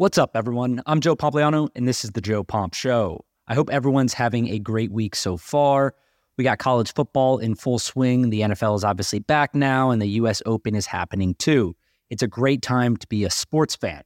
What's 0.00 0.16
up, 0.16 0.30
everyone? 0.34 0.80
I'm 0.86 1.00
Joe 1.00 1.14
Pompliano, 1.14 1.68
and 1.76 1.86
this 1.86 2.06
is 2.06 2.12
the 2.12 2.22
Joe 2.22 2.42
Pomp 2.42 2.72
Show. 2.72 3.22
I 3.48 3.54
hope 3.54 3.68
everyone's 3.68 4.14
having 4.14 4.48
a 4.48 4.58
great 4.58 4.90
week 4.90 5.14
so 5.14 5.36
far. 5.36 5.94
We 6.38 6.44
got 6.44 6.58
college 6.58 6.94
football 6.94 7.36
in 7.36 7.54
full 7.54 7.78
swing. 7.78 8.30
The 8.30 8.40
NFL 8.40 8.76
is 8.76 8.82
obviously 8.82 9.18
back 9.18 9.54
now, 9.54 9.90
and 9.90 10.00
the 10.00 10.08
US 10.08 10.40
Open 10.46 10.74
is 10.74 10.86
happening 10.86 11.34
too. 11.34 11.76
It's 12.08 12.22
a 12.22 12.26
great 12.26 12.62
time 12.62 12.96
to 12.96 13.06
be 13.08 13.24
a 13.24 13.30
sports 13.30 13.76
fan. 13.76 14.02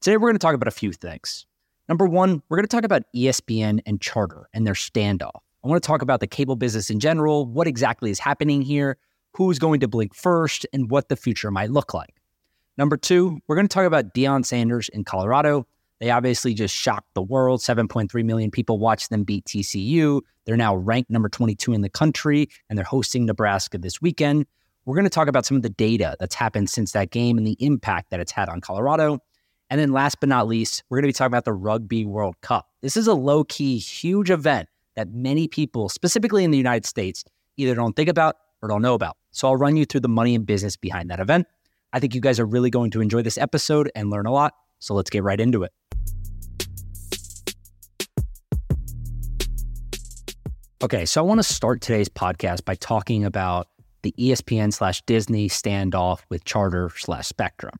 Today, 0.00 0.16
we're 0.16 0.30
going 0.30 0.34
to 0.34 0.40
talk 0.40 0.56
about 0.56 0.66
a 0.66 0.72
few 0.72 0.90
things. 0.90 1.46
Number 1.88 2.06
one, 2.06 2.42
we're 2.48 2.56
going 2.56 2.66
to 2.66 2.76
talk 2.76 2.82
about 2.82 3.04
ESPN 3.14 3.82
and 3.86 4.00
Charter 4.00 4.48
and 4.52 4.66
their 4.66 4.74
standoff. 4.74 5.42
I 5.62 5.68
want 5.68 5.80
to 5.80 5.86
talk 5.86 6.02
about 6.02 6.18
the 6.18 6.26
cable 6.26 6.56
business 6.56 6.90
in 6.90 6.98
general, 6.98 7.46
what 7.46 7.68
exactly 7.68 8.10
is 8.10 8.18
happening 8.18 8.62
here, 8.62 8.98
who's 9.36 9.60
going 9.60 9.78
to 9.78 9.86
blink 9.86 10.12
first, 10.12 10.66
and 10.72 10.90
what 10.90 11.08
the 11.08 11.14
future 11.14 11.52
might 11.52 11.70
look 11.70 11.94
like. 11.94 12.19
Number 12.76 12.96
two, 12.96 13.40
we're 13.46 13.56
going 13.56 13.68
to 13.68 13.72
talk 13.72 13.86
about 13.86 14.14
Deion 14.14 14.44
Sanders 14.44 14.88
in 14.88 15.04
Colorado. 15.04 15.66
They 16.00 16.10
obviously 16.10 16.54
just 16.54 16.74
shocked 16.74 17.12
the 17.14 17.22
world. 17.22 17.60
7.3 17.60 18.24
million 18.24 18.50
people 18.50 18.78
watched 18.78 19.10
them 19.10 19.22
beat 19.22 19.44
TCU. 19.44 20.22
They're 20.46 20.56
now 20.56 20.74
ranked 20.74 21.10
number 21.10 21.28
22 21.28 21.74
in 21.74 21.82
the 21.82 21.90
country, 21.90 22.48
and 22.68 22.78
they're 22.78 22.84
hosting 22.84 23.26
Nebraska 23.26 23.76
this 23.76 24.00
weekend. 24.00 24.46
We're 24.86 24.94
going 24.94 25.04
to 25.04 25.10
talk 25.10 25.28
about 25.28 25.44
some 25.44 25.56
of 25.56 25.62
the 25.62 25.68
data 25.70 26.16
that's 26.18 26.34
happened 26.34 26.70
since 26.70 26.92
that 26.92 27.10
game 27.10 27.36
and 27.36 27.46
the 27.46 27.56
impact 27.60 28.10
that 28.10 28.20
it's 28.20 28.32
had 28.32 28.48
on 28.48 28.62
Colorado. 28.62 29.18
And 29.68 29.78
then 29.78 29.92
last 29.92 30.18
but 30.18 30.28
not 30.28 30.48
least, 30.48 30.82
we're 30.88 30.96
going 30.96 31.04
to 31.04 31.08
be 31.08 31.12
talking 31.12 31.30
about 31.30 31.44
the 31.44 31.52
Rugby 31.52 32.04
World 32.06 32.34
Cup. 32.40 32.70
This 32.80 32.96
is 32.96 33.06
a 33.06 33.14
low 33.14 33.44
key, 33.44 33.78
huge 33.78 34.30
event 34.30 34.68
that 34.96 35.12
many 35.12 35.46
people, 35.48 35.88
specifically 35.88 36.44
in 36.44 36.50
the 36.50 36.58
United 36.58 36.86
States, 36.86 37.24
either 37.56 37.74
don't 37.74 37.94
think 37.94 38.08
about 38.08 38.36
or 38.62 38.68
don't 38.68 38.82
know 38.82 38.94
about. 38.94 39.16
So 39.30 39.48
I'll 39.48 39.56
run 39.56 39.76
you 39.76 39.84
through 39.84 40.00
the 40.00 40.08
money 40.08 40.34
and 40.34 40.44
business 40.44 40.76
behind 40.76 41.10
that 41.10 41.20
event. 41.20 41.46
I 41.92 41.98
think 41.98 42.14
you 42.14 42.20
guys 42.20 42.38
are 42.38 42.46
really 42.46 42.70
going 42.70 42.90
to 42.92 43.00
enjoy 43.00 43.22
this 43.22 43.36
episode 43.36 43.90
and 43.94 44.10
learn 44.10 44.26
a 44.26 44.32
lot. 44.32 44.54
So 44.78 44.94
let's 44.94 45.10
get 45.10 45.22
right 45.22 45.40
into 45.40 45.64
it. 45.64 45.72
Okay, 50.82 51.04
so 51.04 51.20
I 51.20 51.24
want 51.24 51.38
to 51.40 51.42
start 51.42 51.82
today's 51.82 52.08
podcast 52.08 52.64
by 52.64 52.74
talking 52.74 53.24
about 53.24 53.68
the 54.02 54.14
ESPN 54.18 54.72
slash 54.72 55.02
Disney 55.02 55.48
standoff 55.48 56.20
with 56.30 56.44
Charter 56.44 56.90
slash 56.96 57.26
Spectrum. 57.26 57.74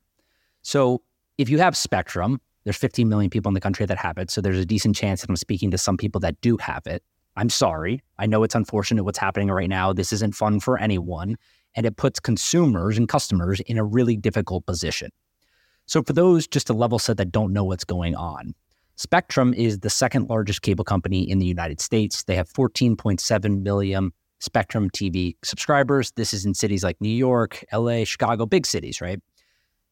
So 0.61 1.02
if 1.39 1.48
you 1.48 1.58
have 1.58 1.77
Spectrum, 1.77 2.41
there's 2.64 2.77
15 2.77 3.08
million 3.08 3.30
people 3.30 3.48
in 3.48 3.55
the 3.55 3.61
country 3.61 3.86
that 3.86 3.97
have 3.97 4.19
it. 4.19 4.30
So 4.30 4.42
there's 4.42 4.58
a 4.58 4.67
decent 4.67 4.97
chance 4.97 5.22
that 5.22 5.30
I'm 5.30 5.36
speaking 5.36 5.70
to 5.70 5.78
some 5.78 5.97
people 5.97 6.20
that 6.20 6.39
do 6.42 6.58
have 6.58 6.86
it. 6.86 7.02
I'm 7.36 7.48
sorry. 7.48 8.02
I 8.19 8.27
know 8.27 8.42
it's 8.42 8.55
unfortunate 8.55 9.05
what's 9.05 9.19
happening 9.19 9.48
right 9.50 9.69
now. 9.69 9.95
This 9.95 10.12
isn't 10.12 10.34
fun 10.34 10.61
for 10.61 10.78
anyone 10.78 11.36
and 11.75 11.87
it 11.87 11.97
puts 11.97 12.21
consumers 12.21 12.99
and 12.99 13.09
customers 13.09 13.61
in 13.61 13.79
a 13.79 13.85
really 13.85 14.17
difficult 14.17 14.67
position. 14.67 15.11
So, 15.87 16.03
for 16.03 16.13
those 16.13 16.47
just 16.47 16.69
to 16.69 16.73
level 16.73 16.99
set 16.99 17.17
that 17.17 17.33
don't 17.33 17.53
know 17.53 17.65
what's 17.65 17.85
going 17.85 18.15
on, 18.15 18.55
Spectrum 18.97 19.55
is 19.55 19.79
the 19.81 19.91
second 19.91 20.29
largest 20.29 20.63
cable 20.63 20.85
company 20.85 21.29
in 21.29 21.39
the 21.39 21.47
United 21.47 21.81
States. 21.81 22.25
They 22.25 22.37
have 22.37 22.48
14.7 22.53 23.63
million 23.63 24.13
Spectrum 24.41 24.91
TV 24.91 25.37
subscribers. 25.43 26.13
This 26.13 26.35
is 26.35 26.45
in 26.45 26.55
cities 26.55 26.85
like 26.85 27.01
New 27.01 27.09
York, 27.09 27.65
LA, 27.73 28.05
Chicago, 28.05 28.47
big 28.47 28.67
cities, 28.67 29.01
right? 29.01 29.21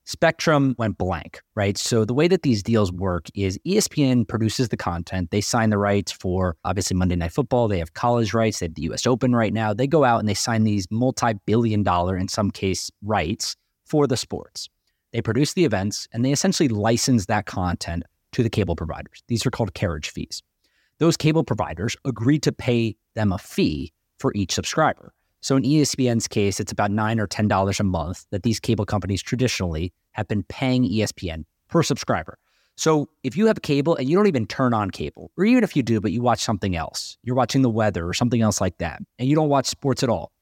Spectrum 0.09 0.75
went 0.78 0.97
blank, 0.97 1.42
right? 1.55 1.77
So 1.77 2.06
the 2.06 2.14
way 2.14 2.28
that 2.28 2.41
these 2.41 2.62
deals 2.62 2.91
work 2.91 3.27
is 3.34 3.59
ESPN 3.67 4.27
produces 4.27 4.70
the 4.70 4.77
content. 4.78 5.31
They 5.31 5.42
sign 5.42 5.69
the 5.69 5.77
rights 5.77 6.12
for 6.12 6.56
obviously 6.65 6.97
Monday 6.97 7.15
Night 7.15 7.33
Football. 7.33 7.69
They 7.69 7.78
have 7.78 7.92
college 7.92 8.33
rights. 8.33 8.61
They 8.61 8.65
have 8.65 8.75
the 8.75 8.89
US 8.91 9.06
Open 9.06 9.37
right 9.37 9.53
now. 9.53 9.75
They 9.75 9.87
go 9.87 10.05
out 10.05 10.20
and 10.20 10.27
they 10.27 10.33
sign 10.33 10.65
these 10.65 10.87
multi 10.91 11.34
billion 11.45 11.83
dollar, 11.83 12.17
in 12.17 12.27
some 12.28 12.50
case, 12.50 12.91
rights 13.03 13.55
for 13.84 14.06
the 14.06 14.17
sports. 14.17 14.70
They 15.12 15.20
produce 15.20 15.53
the 15.53 15.67
events 15.67 16.09
and 16.11 16.25
they 16.25 16.33
essentially 16.33 16.70
license 16.70 17.27
that 17.27 17.45
content 17.45 18.05
to 18.33 18.43
the 18.43 18.48
cable 18.48 18.77
providers. 18.77 19.22
These 19.28 19.45
are 19.45 19.50
called 19.50 19.75
carriage 19.75 20.09
fees. 20.09 20.43
Those 21.00 21.19
cable 21.19 21.45
providers 21.45 21.98
agree 22.06 22.39
to 22.39 22.50
pay 22.50 22.97
them 23.15 23.31
a 23.31 23.37
fee 23.37 23.93
for 24.19 24.33
each 24.34 24.55
subscriber. 24.55 25.12
So 25.41 25.56
in 25.56 25.62
ESPN's 25.62 26.27
case, 26.27 26.59
it's 26.59 26.72
about 26.72 26.91
nine 26.91 27.21
or 27.21 27.27
ten 27.27 27.47
dollars 27.47 27.78
a 27.78 27.84
month 27.84 28.27
that 28.31 28.43
these 28.43 28.59
cable 28.59 28.84
companies 28.84 29.22
traditionally 29.22 29.93
have 30.19 30.27
been 30.27 30.43
paying 30.43 30.83
ESPN 30.83 31.45
per 31.69 31.81
subscriber. 31.83 32.39
So 32.75 33.09
if 33.23 33.37
you 33.37 33.47
have 33.47 33.62
cable 33.62 33.95
and 33.95 34.09
you 34.09 34.17
don't 34.17 34.27
even 34.27 34.47
turn 34.47 34.75
on 34.75 34.91
cable, 34.91 35.31
or 35.37 35.45
even 35.45 35.62
if 35.62 35.77
you 35.77 35.83
do, 35.84 36.01
but 36.01 36.11
you 36.11 36.21
watch 36.23 36.41
something 36.41 36.75
else, 36.75 37.17
you're 37.23 37.37
watching 37.37 37.62
the 37.62 37.71
weather 37.71 38.06
or 38.06 38.12
something 38.12 38.43
else 38.43 38.61
like 38.61 38.79
that, 38.79 39.01
and 39.19 39.29
you 39.29 39.37
don't 39.37 39.49
watch 39.49 39.67
sports 39.67 40.03
at 40.03 40.09
all, 40.09 40.33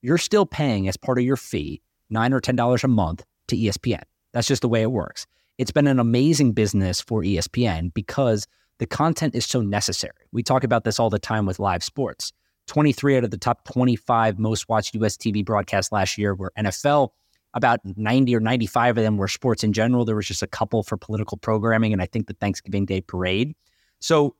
you're 0.00 0.16
still 0.16 0.46
paying 0.46 0.88
as 0.88 0.96
part 0.96 1.18
of 1.18 1.24
your 1.24 1.36
fee 1.36 1.82
nine 2.08 2.32
or 2.32 2.40
ten 2.40 2.56
dollars 2.56 2.82
a 2.82 2.88
month 2.88 3.24
to 3.48 3.56
ESPN. 3.56 4.02
That's 4.32 4.48
just 4.48 4.62
the 4.62 4.68
way 4.68 4.80
it 4.80 4.90
works. 4.90 5.26
It's 5.58 5.70
been 5.70 5.86
an 5.86 6.00
amazing 6.00 6.52
business 6.52 7.00
for 7.00 7.22
ESPN 7.22 7.92
because 7.92 8.46
the 8.78 8.86
content 8.86 9.34
is 9.34 9.44
so 9.44 9.60
necessary. 9.60 10.12
We 10.32 10.42
talk 10.42 10.64
about 10.64 10.84
this 10.84 10.98
all 10.98 11.10
the 11.10 11.18
time 11.18 11.44
with 11.44 11.58
live 11.58 11.84
sports. 11.84 12.32
23 12.68 13.18
out 13.18 13.24
of 13.24 13.30
the 13.30 13.38
top 13.38 13.64
25 13.64 14.38
most 14.38 14.68
watched 14.68 14.94
US 14.94 15.16
TV 15.16 15.44
broadcasts 15.44 15.92
last 15.92 16.16
year 16.16 16.34
were 16.34 16.52
NFL. 16.58 17.10
About 17.56 17.80
90 17.84 18.36
or 18.36 18.40
95 18.40 18.98
of 18.98 19.02
them 19.02 19.16
were 19.16 19.28
sports 19.28 19.64
in 19.64 19.72
general. 19.72 20.04
There 20.04 20.14
was 20.14 20.26
just 20.26 20.42
a 20.42 20.46
couple 20.46 20.82
for 20.82 20.96
political 20.96 21.38
programming 21.38 21.92
and 21.92 22.00
I 22.00 22.06
think 22.06 22.28
the 22.28 22.34
Thanksgiving 22.34 22.84
Day 22.84 23.00
parade. 23.00 23.56
So 23.98 24.36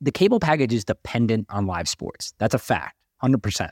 the 0.00 0.10
cable 0.10 0.40
package 0.40 0.72
is 0.72 0.84
dependent 0.84 1.46
on 1.50 1.66
live 1.66 1.88
sports. 1.88 2.34
That's 2.38 2.54
a 2.54 2.58
fact, 2.58 2.96
100%. 3.22 3.70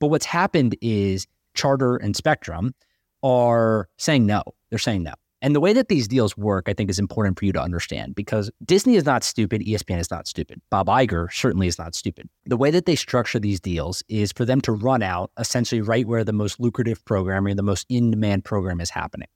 But 0.00 0.08
what's 0.08 0.26
happened 0.26 0.76
is 0.82 1.26
Charter 1.54 1.96
and 1.96 2.16
Spectrum 2.16 2.74
are 3.22 3.88
saying 3.96 4.26
no. 4.26 4.42
They're 4.70 4.78
saying 4.78 5.04
no. 5.04 5.14
And 5.42 5.54
the 5.54 5.60
way 5.60 5.72
that 5.72 5.88
these 5.88 6.06
deals 6.06 6.36
work, 6.36 6.68
I 6.68 6.74
think, 6.74 6.90
is 6.90 6.98
important 6.98 7.38
for 7.38 7.46
you 7.46 7.52
to 7.52 7.62
understand 7.62 8.14
because 8.14 8.50
Disney 8.64 8.96
is 8.96 9.06
not 9.06 9.24
stupid. 9.24 9.62
ESPN 9.62 9.98
is 9.98 10.10
not 10.10 10.26
stupid. 10.26 10.60
Bob 10.70 10.86
Iger 10.88 11.32
certainly 11.32 11.66
is 11.66 11.78
not 11.78 11.94
stupid. 11.94 12.28
The 12.44 12.58
way 12.58 12.70
that 12.70 12.84
they 12.84 12.94
structure 12.94 13.38
these 13.38 13.58
deals 13.58 14.02
is 14.08 14.32
for 14.32 14.44
them 14.44 14.60
to 14.62 14.72
run 14.72 15.02
out 15.02 15.30
essentially 15.38 15.80
right 15.80 16.06
where 16.06 16.24
the 16.24 16.34
most 16.34 16.60
lucrative 16.60 17.02
programming, 17.06 17.56
the 17.56 17.62
most 17.62 17.86
in 17.88 18.10
demand 18.10 18.44
program 18.44 18.80
is 18.80 18.90
happening. 18.90 19.28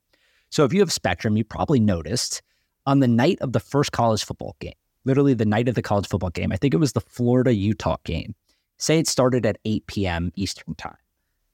So 0.51 0.65
if 0.65 0.75
you 0.75 0.81
have 0.81 0.93
Spectrum, 0.93 1.37
you 1.37 1.45
probably 1.45 1.81
noticed 1.81 2.43
on 2.87 3.01
the 3.01 3.09
night 3.09 3.39
of 3.41 3.53
the 3.53 3.61
first 3.61 3.93
college 3.93 4.25
football 4.25 4.57
game, 4.61 4.75
literally 5.07 5.33
the 5.33 5.47
night 5.47 5.69
of 5.69 5.75
the 5.75 5.83
college 5.83 6.07
football 6.07 6.31
game, 6.31 6.53
I 6.53 6.57
think 6.57 6.75
it 6.75 6.79
was 6.79 6.93
the 6.93 7.01
Florida 7.01 7.55
Utah 7.55 7.97
game, 8.05 8.35
say 8.77 8.99
it 8.99 9.09
started 9.09 9.47
at 9.47 9.59
8 9.65 9.87
p.m. 9.87 10.33
Eastern 10.37 10.75
time. 10.75 10.97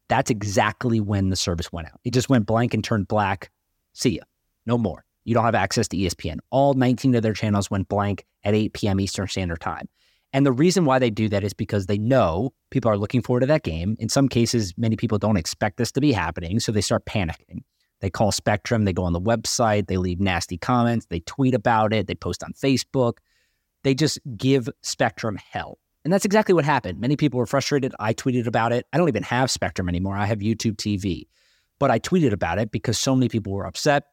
That's 0.08 0.30
exactly 0.30 0.98
when 0.98 1.30
the 1.30 1.36
service 1.36 1.72
went 1.72 1.86
out. 1.86 2.00
It 2.04 2.12
just 2.12 2.28
went 2.28 2.46
blank 2.46 2.74
and 2.74 2.82
turned 2.82 3.06
black. 3.06 3.50
See 3.92 4.16
ya. 4.16 4.22
No 4.66 4.78
more. 4.78 5.04
You 5.24 5.34
don't 5.34 5.44
have 5.44 5.54
access 5.54 5.88
to 5.88 5.96
ESPN. 5.96 6.38
All 6.50 6.74
19 6.74 7.14
of 7.14 7.22
their 7.22 7.34
channels 7.34 7.70
went 7.70 7.88
blank 7.88 8.24
at 8.44 8.54
8 8.54 8.72
p.m. 8.72 9.00
Eastern 9.00 9.28
Standard 9.28 9.60
Time. 9.60 9.88
And 10.32 10.46
the 10.46 10.52
reason 10.52 10.84
why 10.84 10.98
they 10.98 11.10
do 11.10 11.28
that 11.28 11.42
is 11.42 11.52
because 11.52 11.86
they 11.86 11.98
know 11.98 12.52
people 12.70 12.90
are 12.90 12.96
looking 12.96 13.20
forward 13.20 13.40
to 13.40 13.46
that 13.46 13.64
game. 13.64 13.96
In 13.98 14.08
some 14.08 14.28
cases, 14.28 14.72
many 14.76 14.96
people 14.96 15.18
don't 15.18 15.36
expect 15.36 15.76
this 15.76 15.90
to 15.92 16.00
be 16.00 16.12
happening, 16.12 16.60
so 16.60 16.70
they 16.70 16.80
start 16.80 17.04
panicking. 17.04 17.62
They 18.00 18.10
call 18.10 18.32
Spectrum, 18.32 18.84
they 18.84 18.92
go 18.92 19.02
on 19.02 19.12
the 19.12 19.20
website, 19.20 19.88
they 19.88 19.98
leave 19.98 20.20
nasty 20.20 20.56
comments, 20.56 21.06
they 21.06 21.20
tweet 21.20 21.54
about 21.54 21.92
it, 21.92 22.06
they 22.06 22.14
post 22.14 22.42
on 22.42 22.52
Facebook. 22.52 23.14
They 23.82 23.94
just 23.94 24.18
give 24.36 24.68
Spectrum 24.82 25.36
hell. 25.36 25.78
And 26.04 26.12
that's 26.12 26.24
exactly 26.24 26.54
what 26.54 26.64
happened. 26.64 26.98
Many 26.98 27.16
people 27.16 27.38
were 27.38 27.46
frustrated. 27.46 27.94
I 28.00 28.14
tweeted 28.14 28.46
about 28.46 28.72
it. 28.72 28.86
I 28.92 28.98
don't 28.98 29.08
even 29.08 29.22
have 29.24 29.50
Spectrum 29.50 29.88
anymore. 29.88 30.16
I 30.16 30.24
have 30.26 30.38
YouTube 30.38 30.76
TV. 30.76 31.26
But 31.78 31.90
I 31.90 31.98
tweeted 31.98 32.32
about 32.32 32.58
it 32.58 32.70
because 32.70 32.98
so 32.98 33.14
many 33.14 33.28
people 33.28 33.52
were 33.52 33.66
upset. 33.66 34.04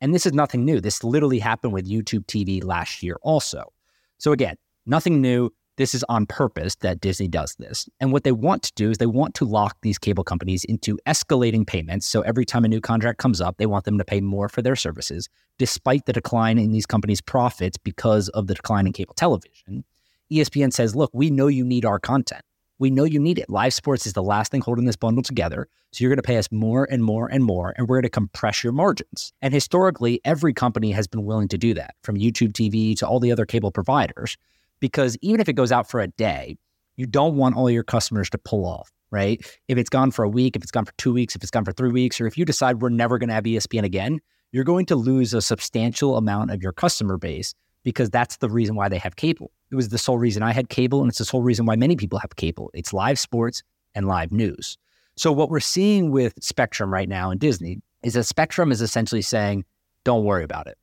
And 0.00 0.14
this 0.14 0.26
is 0.26 0.32
nothing 0.32 0.64
new. 0.64 0.80
This 0.80 1.02
literally 1.02 1.38
happened 1.38 1.72
with 1.72 1.88
YouTube 1.88 2.26
TV 2.26 2.62
last 2.62 3.02
year 3.02 3.16
also. 3.22 3.72
So 4.18 4.32
again, 4.32 4.56
nothing 4.84 5.20
new. 5.20 5.50
This 5.76 5.94
is 5.94 6.04
on 6.08 6.24
purpose 6.24 6.74
that 6.76 7.00
Disney 7.00 7.28
does 7.28 7.54
this. 7.58 7.86
And 8.00 8.10
what 8.10 8.24
they 8.24 8.32
want 8.32 8.62
to 8.62 8.72
do 8.74 8.90
is 8.90 8.96
they 8.96 9.06
want 9.06 9.34
to 9.34 9.44
lock 9.44 9.76
these 9.82 9.98
cable 9.98 10.24
companies 10.24 10.64
into 10.64 10.98
escalating 11.06 11.66
payments. 11.66 12.06
So 12.06 12.22
every 12.22 12.46
time 12.46 12.64
a 12.64 12.68
new 12.68 12.80
contract 12.80 13.18
comes 13.18 13.42
up, 13.42 13.58
they 13.58 13.66
want 13.66 13.84
them 13.84 13.98
to 13.98 14.04
pay 14.04 14.22
more 14.22 14.48
for 14.48 14.62
their 14.62 14.76
services, 14.76 15.28
despite 15.58 16.06
the 16.06 16.14
decline 16.14 16.58
in 16.58 16.72
these 16.72 16.86
companies' 16.86 17.20
profits 17.20 17.76
because 17.76 18.30
of 18.30 18.46
the 18.46 18.54
decline 18.54 18.86
in 18.86 18.94
cable 18.94 19.14
television. 19.14 19.84
ESPN 20.32 20.72
says, 20.72 20.96
look, 20.96 21.10
we 21.12 21.30
know 21.30 21.46
you 21.46 21.64
need 21.64 21.84
our 21.84 21.98
content. 21.98 22.42
We 22.78 22.90
know 22.90 23.04
you 23.04 23.18
need 23.18 23.38
it. 23.38 23.48
Live 23.48 23.72
sports 23.72 24.06
is 24.06 24.12
the 24.12 24.22
last 24.22 24.52
thing 24.52 24.60
holding 24.60 24.84
this 24.84 24.96
bundle 24.96 25.22
together. 25.22 25.66
So 25.92 26.02
you're 26.02 26.10
going 26.10 26.18
to 26.18 26.22
pay 26.22 26.36
us 26.36 26.52
more 26.52 26.86
and 26.90 27.02
more 27.02 27.26
and 27.26 27.42
more, 27.42 27.72
and 27.76 27.88
we're 27.88 27.96
going 27.96 28.02
to 28.02 28.10
compress 28.10 28.62
your 28.62 28.74
margins. 28.74 29.32
And 29.40 29.54
historically, 29.54 30.20
every 30.26 30.52
company 30.52 30.92
has 30.92 31.06
been 31.06 31.24
willing 31.24 31.48
to 31.48 31.58
do 31.58 31.72
that, 31.72 31.94
from 32.02 32.16
YouTube 32.16 32.52
TV 32.52 32.94
to 32.98 33.06
all 33.06 33.18
the 33.18 33.32
other 33.32 33.46
cable 33.46 33.70
providers, 33.70 34.36
because 34.78 35.16
even 35.22 35.40
if 35.40 35.48
it 35.48 35.54
goes 35.54 35.72
out 35.72 35.88
for 35.88 36.00
a 36.00 36.08
day, 36.08 36.58
you 36.96 37.06
don't 37.06 37.36
want 37.36 37.56
all 37.56 37.70
your 37.70 37.82
customers 37.82 38.28
to 38.30 38.38
pull 38.38 38.66
off, 38.66 38.90
right? 39.10 39.40
If 39.68 39.78
it's 39.78 39.90
gone 39.90 40.10
for 40.10 40.22
a 40.22 40.28
week, 40.28 40.54
if 40.54 40.62
it's 40.62 40.70
gone 40.70 40.84
for 40.84 40.94
two 40.98 41.14
weeks, 41.14 41.34
if 41.34 41.42
it's 41.42 41.50
gone 41.50 41.64
for 41.64 41.72
three 41.72 41.90
weeks, 41.90 42.20
or 42.20 42.26
if 42.26 42.36
you 42.36 42.44
decide 42.44 42.82
we're 42.82 42.90
never 42.90 43.16
going 43.16 43.28
to 43.28 43.34
have 43.34 43.44
ESPN 43.44 43.84
again, 43.84 44.20
you're 44.52 44.64
going 44.64 44.86
to 44.86 44.96
lose 44.96 45.32
a 45.32 45.40
substantial 45.40 46.16
amount 46.16 46.50
of 46.50 46.62
your 46.62 46.72
customer 46.72 47.16
base 47.16 47.54
because 47.84 48.10
that's 48.10 48.36
the 48.38 48.50
reason 48.50 48.74
why 48.74 48.88
they 48.88 48.98
have 48.98 49.16
cable. 49.16 49.50
It 49.70 49.74
was 49.74 49.88
the 49.88 49.98
sole 49.98 50.18
reason 50.18 50.42
I 50.42 50.52
had 50.52 50.68
cable, 50.68 51.00
and 51.00 51.08
it's 51.08 51.18
the 51.18 51.24
sole 51.24 51.42
reason 51.42 51.66
why 51.66 51.76
many 51.76 51.96
people 51.96 52.18
have 52.18 52.36
cable. 52.36 52.70
It's 52.74 52.92
live 52.92 53.18
sports 53.18 53.62
and 53.94 54.06
live 54.06 54.32
news. 54.32 54.78
So, 55.16 55.32
what 55.32 55.50
we're 55.50 55.60
seeing 55.60 56.10
with 56.10 56.34
Spectrum 56.42 56.92
right 56.92 57.08
now 57.08 57.30
in 57.30 57.38
Disney 57.38 57.80
is 58.02 58.14
that 58.14 58.24
Spectrum 58.24 58.70
is 58.70 58.80
essentially 58.80 59.22
saying, 59.22 59.64
don't 60.04 60.24
worry 60.24 60.44
about 60.44 60.66
it. 60.66 60.78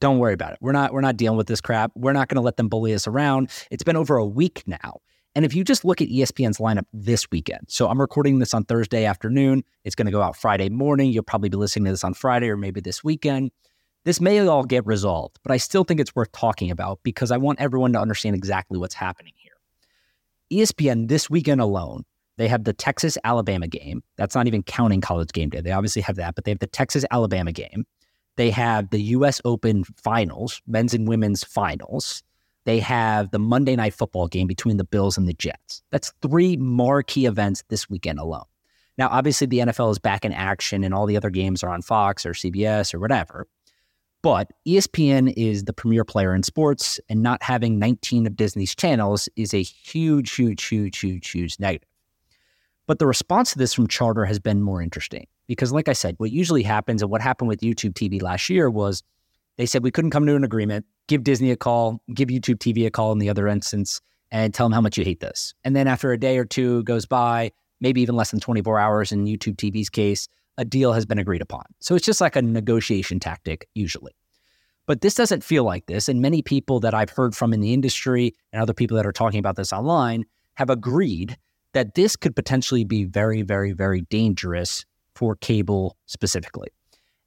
Don't 0.00 0.18
worry 0.18 0.34
about 0.34 0.52
it. 0.52 0.58
We're 0.60 0.72
not 0.72 0.92
we're 0.92 1.00
not 1.00 1.16
dealing 1.16 1.36
with 1.36 1.48
this 1.48 1.60
crap. 1.60 1.90
We're 1.96 2.12
not 2.12 2.28
going 2.28 2.36
to 2.36 2.42
let 2.42 2.56
them 2.56 2.68
bully 2.68 2.94
us 2.94 3.08
around. 3.08 3.50
It's 3.70 3.82
been 3.82 3.96
over 3.96 4.16
a 4.16 4.26
week 4.26 4.62
now. 4.66 5.00
And 5.34 5.44
if 5.44 5.54
you 5.54 5.64
just 5.64 5.84
look 5.84 6.00
at 6.00 6.08
ESPN's 6.08 6.58
lineup 6.58 6.86
this 6.92 7.30
weekend, 7.30 7.66
so 7.68 7.88
I'm 7.88 8.00
recording 8.00 8.38
this 8.38 8.54
on 8.54 8.64
Thursday 8.64 9.04
afternoon. 9.04 9.62
It's 9.84 9.94
going 9.94 10.06
to 10.06 10.12
go 10.12 10.22
out 10.22 10.36
Friday 10.36 10.68
morning. 10.68 11.10
You'll 11.10 11.22
probably 11.22 11.48
be 11.48 11.56
listening 11.56 11.86
to 11.86 11.90
this 11.92 12.04
on 12.04 12.14
Friday 12.14 12.48
or 12.48 12.56
maybe 12.56 12.80
this 12.80 13.02
weekend. 13.02 13.50
This 14.08 14.22
may 14.22 14.38
all 14.38 14.64
get 14.64 14.86
resolved, 14.86 15.38
but 15.42 15.52
I 15.52 15.58
still 15.58 15.84
think 15.84 16.00
it's 16.00 16.16
worth 16.16 16.32
talking 16.32 16.70
about 16.70 16.98
because 17.02 17.30
I 17.30 17.36
want 17.36 17.60
everyone 17.60 17.92
to 17.92 18.00
understand 18.00 18.34
exactly 18.34 18.78
what's 18.78 18.94
happening 18.94 19.34
here. 19.36 19.52
ESPN 20.50 21.08
this 21.08 21.28
weekend 21.28 21.60
alone, 21.60 22.06
they 22.38 22.48
have 22.48 22.64
the 22.64 22.72
Texas 22.72 23.18
Alabama 23.22 23.68
game. 23.68 24.02
That's 24.16 24.34
not 24.34 24.46
even 24.46 24.62
counting 24.62 25.02
college 25.02 25.30
game 25.32 25.50
day. 25.50 25.60
They 25.60 25.72
obviously 25.72 26.00
have 26.00 26.16
that, 26.16 26.34
but 26.34 26.46
they 26.46 26.50
have 26.52 26.60
the 26.60 26.66
Texas 26.66 27.04
Alabama 27.10 27.52
game. 27.52 27.84
They 28.36 28.50
have 28.50 28.88
the 28.88 29.02
US 29.02 29.42
Open 29.44 29.84
finals, 30.02 30.62
men's 30.66 30.94
and 30.94 31.06
women's 31.06 31.44
finals. 31.44 32.22
They 32.64 32.80
have 32.80 33.30
the 33.30 33.38
Monday 33.38 33.76
night 33.76 33.92
football 33.92 34.26
game 34.26 34.46
between 34.46 34.78
the 34.78 34.84
Bills 34.84 35.18
and 35.18 35.28
the 35.28 35.34
Jets. 35.34 35.82
That's 35.90 36.14
three 36.22 36.56
marquee 36.56 37.26
events 37.26 37.62
this 37.68 37.90
weekend 37.90 38.20
alone. 38.20 38.46
Now, 38.96 39.08
obviously, 39.10 39.46
the 39.48 39.58
NFL 39.58 39.90
is 39.90 39.98
back 39.98 40.24
in 40.24 40.32
action 40.32 40.82
and 40.82 40.94
all 40.94 41.04
the 41.04 41.18
other 41.18 41.28
games 41.28 41.62
are 41.62 41.68
on 41.68 41.82
Fox 41.82 42.24
or 42.24 42.32
CBS 42.32 42.94
or 42.94 43.00
whatever. 43.00 43.46
But 44.22 44.50
ESPN 44.66 45.32
is 45.36 45.64
the 45.64 45.72
premier 45.72 46.04
player 46.04 46.34
in 46.34 46.42
sports, 46.42 46.98
and 47.08 47.22
not 47.22 47.42
having 47.42 47.78
19 47.78 48.26
of 48.26 48.36
Disney's 48.36 48.74
channels 48.74 49.28
is 49.36 49.54
a 49.54 49.62
huge, 49.62 50.34
huge, 50.34 50.64
huge, 50.64 50.98
huge, 50.98 51.30
huge 51.30 51.60
negative. 51.60 51.88
But 52.88 52.98
the 52.98 53.06
response 53.06 53.52
to 53.52 53.58
this 53.58 53.74
from 53.74 53.86
Charter 53.86 54.24
has 54.24 54.38
been 54.38 54.62
more 54.62 54.82
interesting 54.82 55.26
because, 55.46 55.72
like 55.72 55.88
I 55.88 55.92
said, 55.92 56.14
what 56.18 56.32
usually 56.32 56.62
happens 56.62 57.02
and 57.02 57.10
what 57.10 57.20
happened 57.20 57.48
with 57.48 57.60
YouTube 57.60 57.92
TV 57.92 58.20
last 58.20 58.48
year 58.48 58.70
was 58.70 59.02
they 59.56 59.66
said 59.66 59.82
we 59.82 59.90
couldn't 59.90 60.10
come 60.10 60.26
to 60.26 60.34
an 60.34 60.42
agreement, 60.42 60.86
give 61.06 61.22
Disney 61.22 61.50
a 61.50 61.56
call, 61.56 62.02
give 62.14 62.28
YouTube 62.28 62.58
TV 62.58 62.86
a 62.86 62.90
call 62.90 63.12
in 63.12 63.18
the 63.18 63.28
other 63.28 63.46
instance, 63.46 64.00
and 64.30 64.54
tell 64.54 64.66
them 64.66 64.72
how 64.72 64.80
much 64.80 64.96
you 64.96 65.04
hate 65.04 65.20
this. 65.20 65.54
And 65.64 65.76
then 65.76 65.86
after 65.86 66.12
a 66.12 66.18
day 66.18 66.38
or 66.38 66.44
two 66.44 66.82
goes 66.84 67.06
by, 67.06 67.52
maybe 67.80 68.00
even 68.00 68.16
less 68.16 68.30
than 68.30 68.40
24 68.40 68.78
hours 68.78 69.12
in 69.12 69.26
YouTube 69.26 69.56
TV's 69.56 69.90
case, 69.90 70.28
a 70.58 70.64
deal 70.64 70.92
has 70.92 71.06
been 71.06 71.18
agreed 71.18 71.40
upon. 71.40 71.64
So 71.80 71.94
it's 71.94 72.04
just 72.04 72.20
like 72.20 72.36
a 72.36 72.42
negotiation 72.42 73.20
tactic, 73.20 73.68
usually. 73.74 74.12
But 74.86 75.00
this 75.00 75.14
doesn't 75.14 75.44
feel 75.44 75.64
like 75.64 75.86
this. 75.86 76.08
And 76.08 76.20
many 76.20 76.42
people 76.42 76.80
that 76.80 76.94
I've 76.94 77.10
heard 77.10 77.34
from 77.34 77.54
in 77.54 77.60
the 77.60 77.72
industry 77.72 78.34
and 78.52 78.60
other 78.60 78.74
people 78.74 78.96
that 78.96 79.06
are 79.06 79.12
talking 79.12 79.38
about 79.38 79.56
this 79.56 79.72
online 79.72 80.24
have 80.54 80.68
agreed 80.68 81.38
that 81.74 81.94
this 81.94 82.16
could 82.16 82.34
potentially 82.34 82.84
be 82.84 83.04
very, 83.04 83.42
very, 83.42 83.72
very 83.72 84.02
dangerous 84.02 84.84
for 85.14 85.36
cable 85.36 85.96
specifically. 86.06 86.68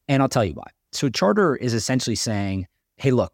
And 0.08 0.22
I'll 0.22 0.30
tell 0.30 0.44
you 0.46 0.54
why. 0.54 0.68
So, 0.92 1.08
Charter 1.08 1.56
is 1.56 1.74
essentially 1.74 2.16
saying, 2.16 2.68
hey, 2.98 3.12
look, 3.12 3.32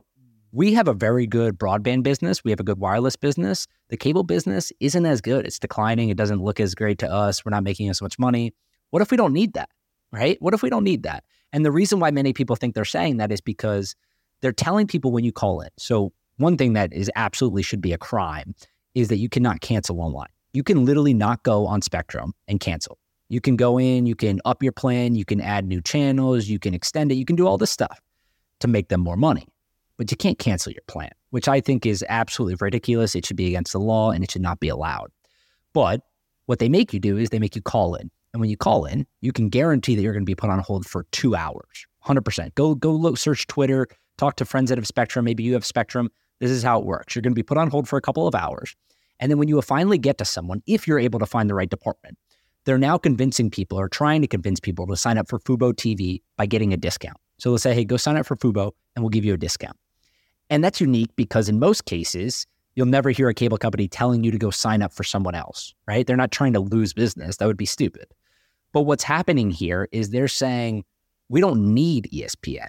we 0.51 0.73
have 0.73 0.87
a 0.87 0.93
very 0.93 1.25
good 1.25 1.57
broadband 1.57 2.03
business. 2.03 2.43
We 2.43 2.51
have 2.51 2.59
a 2.59 2.63
good 2.63 2.79
wireless 2.79 3.15
business. 3.15 3.65
The 3.89 3.97
cable 3.97 4.23
business 4.23 4.71
isn't 4.79 5.05
as 5.05 5.21
good. 5.21 5.45
It's 5.45 5.59
declining. 5.59 6.09
It 6.09 6.17
doesn't 6.17 6.43
look 6.43 6.59
as 6.59 6.75
great 6.75 6.99
to 6.99 7.11
us. 7.11 7.43
We're 7.43 7.51
not 7.51 7.63
making 7.63 7.89
as 7.89 8.01
much 8.01 8.19
money. 8.19 8.53
What 8.91 9.01
if 9.01 9.11
we 9.11 9.17
don't 9.17 9.33
need 9.33 9.53
that? 9.53 9.69
Right? 10.11 10.41
What 10.41 10.53
if 10.53 10.61
we 10.61 10.69
don't 10.69 10.83
need 10.83 11.03
that? 11.03 11.23
And 11.53 11.65
the 11.65 11.71
reason 11.71 11.99
why 11.99 12.11
many 12.11 12.33
people 12.33 12.55
think 12.55 12.75
they're 12.75 12.85
saying 12.85 13.17
that 13.17 13.31
is 13.31 13.41
because 13.41 13.95
they're 14.41 14.51
telling 14.51 14.87
people 14.87 15.11
when 15.11 15.23
you 15.23 15.31
call 15.31 15.61
in. 15.61 15.69
So, 15.77 16.13
one 16.37 16.55
thing 16.55 16.73
that 16.73 16.93
is 16.93 17.09
absolutely 17.15 17.63
should 17.63 17.81
be 17.81 17.93
a 17.93 17.97
crime 17.97 18.53
is 18.93 19.07
that 19.07 19.17
you 19.17 19.27
cannot 19.27 19.61
cancel 19.61 19.99
online. 19.99 20.29
You 20.53 20.63
can 20.63 20.85
literally 20.85 21.13
not 21.13 21.43
go 21.43 21.65
on 21.65 21.81
Spectrum 21.81 22.33
and 22.47 22.59
cancel. 22.59 22.99
You 23.29 23.41
can 23.41 23.55
go 23.55 23.77
in, 23.77 24.05
you 24.05 24.15
can 24.15 24.39
up 24.45 24.63
your 24.63 24.71
plan, 24.71 25.15
you 25.15 25.25
can 25.25 25.41
add 25.41 25.65
new 25.65 25.81
channels, 25.81 26.47
you 26.47 26.59
can 26.59 26.73
extend 26.73 27.11
it, 27.11 27.15
you 27.15 27.25
can 27.25 27.35
do 27.35 27.47
all 27.47 27.57
this 27.57 27.71
stuff 27.71 27.99
to 28.59 28.67
make 28.67 28.89
them 28.89 29.01
more 29.01 29.17
money. 29.17 29.47
But 29.97 30.11
you 30.11 30.17
can't 30.17 30.39
cancel 30.39 30.71
your 30.71 30.83
plan, 30.87 31.09
which 31.31 31.47
I 31.47 31.59
think 31.59 31.85
is 31.85 32.05
absolutely 32.07 32.55
ridiculous. 32.59 33.15
It 33.15 33.25
should 33.25 33.35
be 33.35 33.47
against 33.47 33.73
the 33.73 33.79
law 33.79 34.11
and 34.11 34.23
it 34.23 34.31
should 34.31 34.41
not 34.41 34.59
be 34.59 34.69
allowed. 34.69 35.11
But 35.73 36.01
what 36.45 36.59
they 36.59 36.69
make 36.69 36.93
you 36.93 36.99
do 36.99 37.17
is 37.17 37.29
they 37.29 37.39
make 37.39 37.55
you 37.55 37.61
call 37.61 37.95
in. 37.95 38.09
And 38.33 38.41
when 38.41 38.49
you 38.49 38.57
call 38.57 38.85
in, 38.85 39.07
you 39.21 39.31
can 39.31 39.49
guarantee 39.49 39.95
that 39.95 40.01
you're 40.01 40.13
going 40.13 40.23
to 40.23 40.29
be 40.29 40.35
put 40.35 40.49
on 40.49 40.59
hold 40.59 40.85
for 40.85 41.05
two 41.11 41.35
hours, 41.35 41.87
100%. 42.05 42.53
Go, 42.55 42.75
go 42.75 42.91
look, 42.91 43.17
search 43.17 43.47
Twitter, 43.47 43.87
talk 44.17 44.35
to 44.37 44.45
friends 44.45 44.69
that 44.69 44.77
have 44.77 44.87
Spectrum. 44.87 45.25
Maybe 45.25 45.43
you 45.43 45.53
have 45.53 45.65
Spectrum. 45.65 46.09
This 46.39 46.51
is 46.51 46.63
how 46.63 46.79
it 46.79 46.85
works. 46.85 47.15
You're 47.15 47.21
going 47.21 47.33
to 47.33 47.35
be 47.35 47.43
put 47.43 47.57
on 47.57 47.69
hold 47.69 47.87
for 47.87 47.97
a 47.97 48.01
couple 48.01 48.27
of 48.27 48.35
hours. 48.35 48.75
And 49.19 49.31
then 49.31 49.39
when 49.39 49.47
you 49.47 49.59
finally 49.61 49.97
get 49.97 50.17
to 50.19 50.25
someone, 50.25 50.61
if 50.67 50.87
you're 50.87 50.99
able 50.99 51.19
to 51.19 51.25
find 51.25 51.49
the 51.49 51.55
right 51.55 51.69
department, 51.69 52.17
they're 52.65 52.77
now 52.77 52.97
convincing 52.97 53.49
people 53.49 53.79
or 53.79 53.87
trying 53.87 54.21
to 54.21 54.27
convince 54.27 54.59
people 54.59 54.85
to 54.87 54.97
sign 54.97 55.17
up 55.17 55.29
for 55.29 55.39
Fubo 55.39 55.73
TV 55.73 56.21
by 56.35 56.45
getting 56.45 56.73
a 56.73 56.77
discount. 56.77 57.17
So 57.39 57.49
they'll 57.49 57.57
say, 57.57 57.73
hey, 57.73 57.85
go 57.85 57.97
sign 57.97 58.17
up 58.17 58.25
for 58.25 58.35
Fubo 58.35 58.71
and 58.95 59.03
we'll 59.03 59.09
give 59.09 59.25
you 59.25 59.33
a 59.33 59.37
discount. 59.37 59.77
And 60.49 60.63
that's 60.63 60.81
unique 60.81 61.15
because 61.15 61.49
in 61.49 61.59
most 61.59 61.85
cases, 61.85 62.45
you'll 62.75 62.85
never 62.85 63.09
hear 63.09 63.29
a 63.29 63.33
cable 63.33 63.57
company 63.57 63.87
telling 63.87 64.23
you 64.23 64.31
to 64.31 64.37
go 64.37 64.51
sign 64.51 64.81
up 64.81 64.93
for 64.93 65.03
someone 65.03 65.33
else, 65.33 65.73
right? 65.87 66.05
They're 66.05 66.15
not 66.15 66.31
trying 66.31 66.53
to 66.53 66.59
lose 66.59 66.93
business. 66.93 67.37
That 67.37 67.47
would 67.47 67.57
be 67.57 67.65
stupid. 67.65 68.05
But 68.73 68.81
what's 68.81 69.03
happening 69.03 69.49
here 69.49 69.87
is 69.91 70.09
they're 70.09 70.27
saying, 70.27 70.83
we 71.29 71.41
don't 71.41 71.73
need 71.73 72.09
ESPN. 72.13 72.67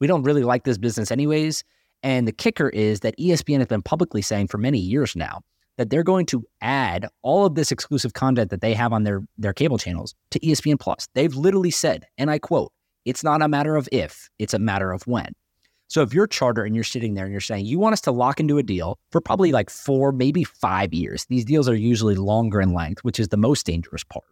We 0.00 0.06
don't 0.06 0.22
really 0.22 0.44
like 0.44 0.64
this 0.64 0.78
business 0.78 1.10
anyways. 1.10 1.64
And 2.02 2.28
the 2.28 2.32
kicker 2.32 2.68
is 2.68 3.00
that 3.00 3.18
ESPN 3.18 3.58
has 3.58 3.66
been 3.66 3.82
publicly 3.82 4.22
saying 4.22 4.48
for 4.48 4.58
many 4.58 4.78
years 4.78 5.16
now 5.16 5.40
that 5.78 5.90
they're 5.90 6.02
going 6.02 6.26
to 6.26 6.44
add 6.60 7.08
all 7.22 7.46
of 7.46 7.54
this 7.54 7.72
exclusive 7.72 8.14
content 8.14 8.50
that 8.50 8.60
they 8.60 8.74
have 8.74 8.92
on 8.92 9.04
their, 9.04 9.22
their 9.36 9.52
cable 9.52 9.78
channels 9.78 10.14
to 10.30 10.40
ESPN 10.40 10.78
Plus. 10.78 11.08
They've 11.14 11.34
literally 11.34 11.70
said, 11.70 12.06
and 12.16 12.30
I 12.30 12.38
quote, 12.38 12.72
it's 13.04 13.22
not 13.22 13.42
a 13.42 13.48
matter 13.48 13.76
of 13.76 13.88
if, 13.92 14.30
it's 14.38 14.54
a 14.54 14.58
matter 14.58 14.92
of 14.92 15.06
when. 15.06 15.32
So 15.88 16.02
if 16.02 16.12
you're 16.12 16.26
charter 16.26 16.64
and 16.64 16.74
you're 16.74 16.84
sitting 16.84 17.14
there 17.14 17.24
and 17.24 17.32
you're 17.32 17.40
saying 17.40 17.66
you 17.66 17.78
want 17.78 17.92
us 17.92 18.00
to 18.02 18.10
lock 18.10 18.40
into 18.40 18.58
a 18.58 18.62
deal 18.62 18.98
for 19.12 19.20
probably 19.20 19.52
like 19.52 19.70
four, 19.70 20.10
maybe 20.10 20.42
five 20.42 20.92
years, 20.92 21.26
these 21.26 21.44
deals 21.44 21.68
are 21.68 21.76
usually 21.76 22.16
longer 22.16 22.60
in 22.60 22.72
length, 22.72 23.04
which 23.04 23.20
is 23.20 23.28
the 23.28 23.36
most 23.36 23.64
dangerous 23.66 24.02
part. 24.02 24.24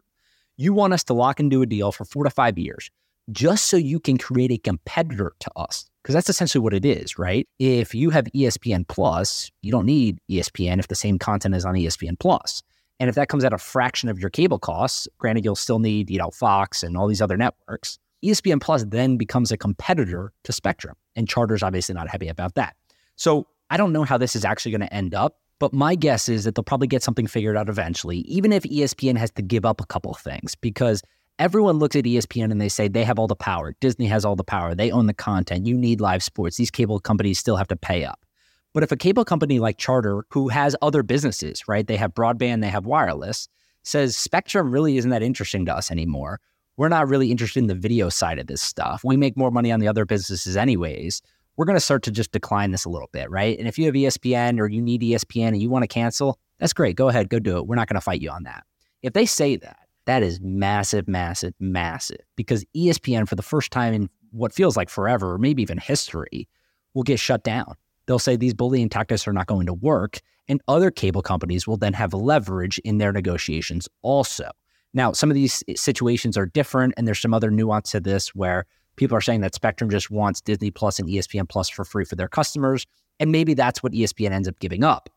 You 0.56 0.72
want 0.72 0.92
us 0.92 1.04
to 1.04 1.14
lock 1.14 1.40
into 1.40 1.62
a 1.62 1.66
deal 1.66 1.92
for 1.92 2.04
four 2.04 2.24
to 2.24 2.30
five 2.30 2.58
years 2.58 2.90
just 3.32 3.64
so 3.66 3.76
you 3.76 3.98
can 3.98 4.18
create 4.18 4.52
a 4.52 4.58
competitor 4.58 5.32
to 5.40 5.50
us. 5.56 5.90
Because 6.02 6.14
that's 6.14 6.28
essentially 6.28 6.62
what 6.62 6.74
it 6.74 6.84
is, 6.84 7.18
right? 7.18 7.48
If 7.58 7.94
you 7.94 8.10
have 8.10 8.26
ESPN 8.26 8.86
Plus, 8.86 9.50
you 9.62 9.72
don't 9.72 9.86
need 9.86 10.18
ESPN 10.30 10.78
if 10.78 10.88
the 10.88 10.94
same 10.94 11.18
content 11.18 11.54
is 11.54 11.64
on 11.64 11.74
ESPN 11.74 12.18
Plus. 12.18 12.62
And 13.00 13.08
if 13.08 13.16
that 13.16 13.28
comes 13.28 13.42
at 13.42 13.54
a 13.54 13.58
fraction 13.58 14.08
of 14.08 14.18
your 14.18 14.30
cable 14.30 14.58
costs, 14.58 15.08
granted, 15.18 15.44
you'll 15.44 15.56
still 15.56 15.78
need, 15.78 16.10
you 16.10 16.18
know, 16.18 16.30
Fox 16.30 16.82
and 16.82 16.96
all 16.96 17.08
these 17.08 17.22
other 17.22 17.38
networks. 17.38 17.98
ESPN 18.24 18.60
Plus 18.60 18.84
then 18.84 19.16
becomes 19.16 19.50
a 19.50 19.56
competitor 19.56 20.32
to 20.44 20.52
Spectrum. 20.52 20.94
And 21.16 21.28
Charter's 21.28 21.62
obviously 21.62 21.94
not 21.94 22.08
happy 22.08 22.28
about 22.28 22.54
that. 22.54 22.76
So 23.16 23.46
I 23.70 23.76
don't 23.78 23.92
know 23.92 24.04
how 24.04 24.18
this 24.18 24.36
is 24.36 24.44
actually 24.44 24.72
going 24.72 24.82
to 24.82 24.94
end 24.94 25.14
up, 25.14 25.38
but 25.58 25.72
my 25.72 25.94
guess 25.94 26.28
is 26.28 26.44
that 26.44 26.54
they'll 26.54 26.64
probably 26.64 26.88
get 26.88 27.02
something 27.02 27.26
figured 27.26 27.56
out 27.56 27.68
eventually, 27.68 28.18
even 28.18 28.52
if 28.52 28.64
ESPN 28.64 29.16
has 29.16 29.30
to 29.32 29.42
give 29.42 29.64
up 29.64 29.80
a 29.80 29.86
couple 29.86 30.12
things, 30.14 30.54
because 30.54 31.02
everyone 31.38 31.78
looks 31.78 31.96
at 31.96 32.04
ESPN 32.04 32.50
and 32.50 32.60
they 32.60 32.68
say 32.68 32.88
they 32.88 33.04
have 33.04 33.18
all 33.18 33.26
the 33.26 33.36
power. 33.36 33.74
Disney 33.80 34.06
has 34.06 34.24
all 34.24 34.36
the 34.36 34.44
power. 34.44 34.74
They 34.74 34.90
own 34.90 35.06
the 35.06 35.14
content. 35.14 35.66
You 35.66 35.76
need 35.76 36.00
live 36.00 36.22
sports. 36.22 36.56
These 36.56 36.70
cable 36.70 37.00
companies 37.00 37.38
still 37.38 37.56
have 37.56 37.68
to 37.68 37.76
pay 37.76 38.04
up. 38.04 38.24
But 38.72 38.82
if 38.82 38.90
a 38.90 38.96
cable 38.96 39.24
company 39.24 39.60
like 39.60 39.78
Charter, 39.78 40.24
who 40.30 40.48
has 40.48 40.74
other 40.82 41.02
businesses, 41.02 41.66
right? 41.68 41.86
They 41.86 41.96
have 41.96 42.12
broadband, 42.12 42.60
they 42.60 42.68
have 42.68 42.86
wireless, 42.86 43.48
says 43.84 44.16
Spectrum 44.16 44.72
really 44.72 44.96
isn't 44.96 45.10
that 45.10 45.22
interesting 45.22 45.64
to 45.66 45.74
us 45.74 45.90
anymore. 45.90 46.40
We're 46.76 46.88
not 46.88 47.08
really 47.08 47.30
interested 47.30 47.60
in 47.60 47.68
the 47.68 47.74
video 47.76 48.08
side 48.08 48.40
of 48.40 48.48
this 48.48 48.60
stuff. 48.60 49.02
We 49.04 49.16
make 49.16 49.36
more 49.36 49.52
money 49.52 49.70
on 49.70 49.78
the 49.78 49.86
other 49.86 50.04
businesses, 50.04 50.56
anyways. 50.56 51.22
We're 51.56 51.66
going 51.66 51.76
to 51.76 51.80
start 51.80 52.02
to 52.04 52.10
just 52.10 52.32
decline 52.32 52.72
this 52.72 52.84
a 52.84 52.88
little 52.88 53.08
bit, 53.12 53.30
right? 53.30 53.58
And 53.58 53.68
if 53.68 53.78
you 53.78 53.86
have 53.86 53.94
ESPN 53.94 54.58
or 54.58 54.66
you 54.66 54.82
need 54.82 55.02
ESPN 55.02 55.48
and 55.48 55.62
you 55.62 55.70
want 55.70 55.84
to 55.84 55.88
cancel, 55.88 56.38
that's 56.58 56.72
great. 56.72 56.96
Go 56.96 57.08
ahead, 57.08 57.28
go 57.28 57.38
do 57.38 57.58
it. 57.58 57.66
We're 57.66 57.76
not 57.76 57.88
going 57.88 57.94
to 57.94 58.00
fight 58.00 58.20
you 58.20 58.30
on 58.30 58.42
that. 58.44 58.64
If 59.02 59.12
they 59.12 59.26
say 59.26 59.56
that, 59.56 59.78
that 60.06 60.22
is 60.22 60.40
massive, 60.40 61.08
massive, 61.08 61.54
massive 61.60 62.20
because 62.36 62.64
ESPN, 62.76 63.28
for 63.28 63.36
the 63.36 63.42
first 63.42 63.70
time 63.70 63.94
in 63.94 64.10
what 64.32 64.52
feels 64.52 64.76
like 64.76 64.90
forever, 64.90 65.34
or 65.34 65.38
maybe 65.38 65.62
even 65.62 65.78
history, 65.78 66.48
will 66.92 67.04
get 67.04 67.20
shut 67.20 67.44
down. 67.44 67.74
They'll 68.06 68.18
say 68.18 68.36
these 68.36 68.54
bullying 68.54 68.88
tactics 68.88 69.26
are 69.26 69.32
not 69.32 69.46
going 69.46 69.66
to 69.66 69.74
work, 69.74 70.20
and 70.48 70.60
other 70.68 70.90
cable 70.90 71.22
companies 71.22 71.66
will 71.66 71.76
then 71.76 71.94
have 71.94 72.12
leverage 72.12 72.78
in 72.78 72.98
their 72.98 73.12
negotiations 73.12 73.88
also. 74.02 74.50
Now, 74.92 75.12
some 75.12 75.30
of 75.30 75.34
these 75.34 75.62
situations 75.74 76.36
are 76.36 76.46
different, 76.46 76.94
and 76.96 77.06
there's 77.06 77.20
some 77.20 77.34
other 77.34 77.50
nuance 77.50 77.90
to 77.92 78.00
this 78.00 78.34
where 78.34 78.66
people 78.96 79.16
are 79.16 79.20
saying 79.20 79.40
that 79.42 79.54
Spectrum 79.54 79.90
just 79.90 80.10
wants 80.10 80.40
Disney 80.40 80.70
Plus 80.70 80.98
and 80.98 81.08
ESPN 81.08 81.48
Plus 81.48 81.68
for 81.68 81.84
free 81.84 82.04
for 82.04 82.16
their 82.16 82.28
customers, 82.28 82.86
and 83.20 83.32
maybe 83.32 83.54
that's 83.54 83.82
what 83.82 83.92
ESPN 83.92 84.30
ends 84.30 84.48
up 84.48 84.58
giving 84.58 84.84
up. 84.84 85.08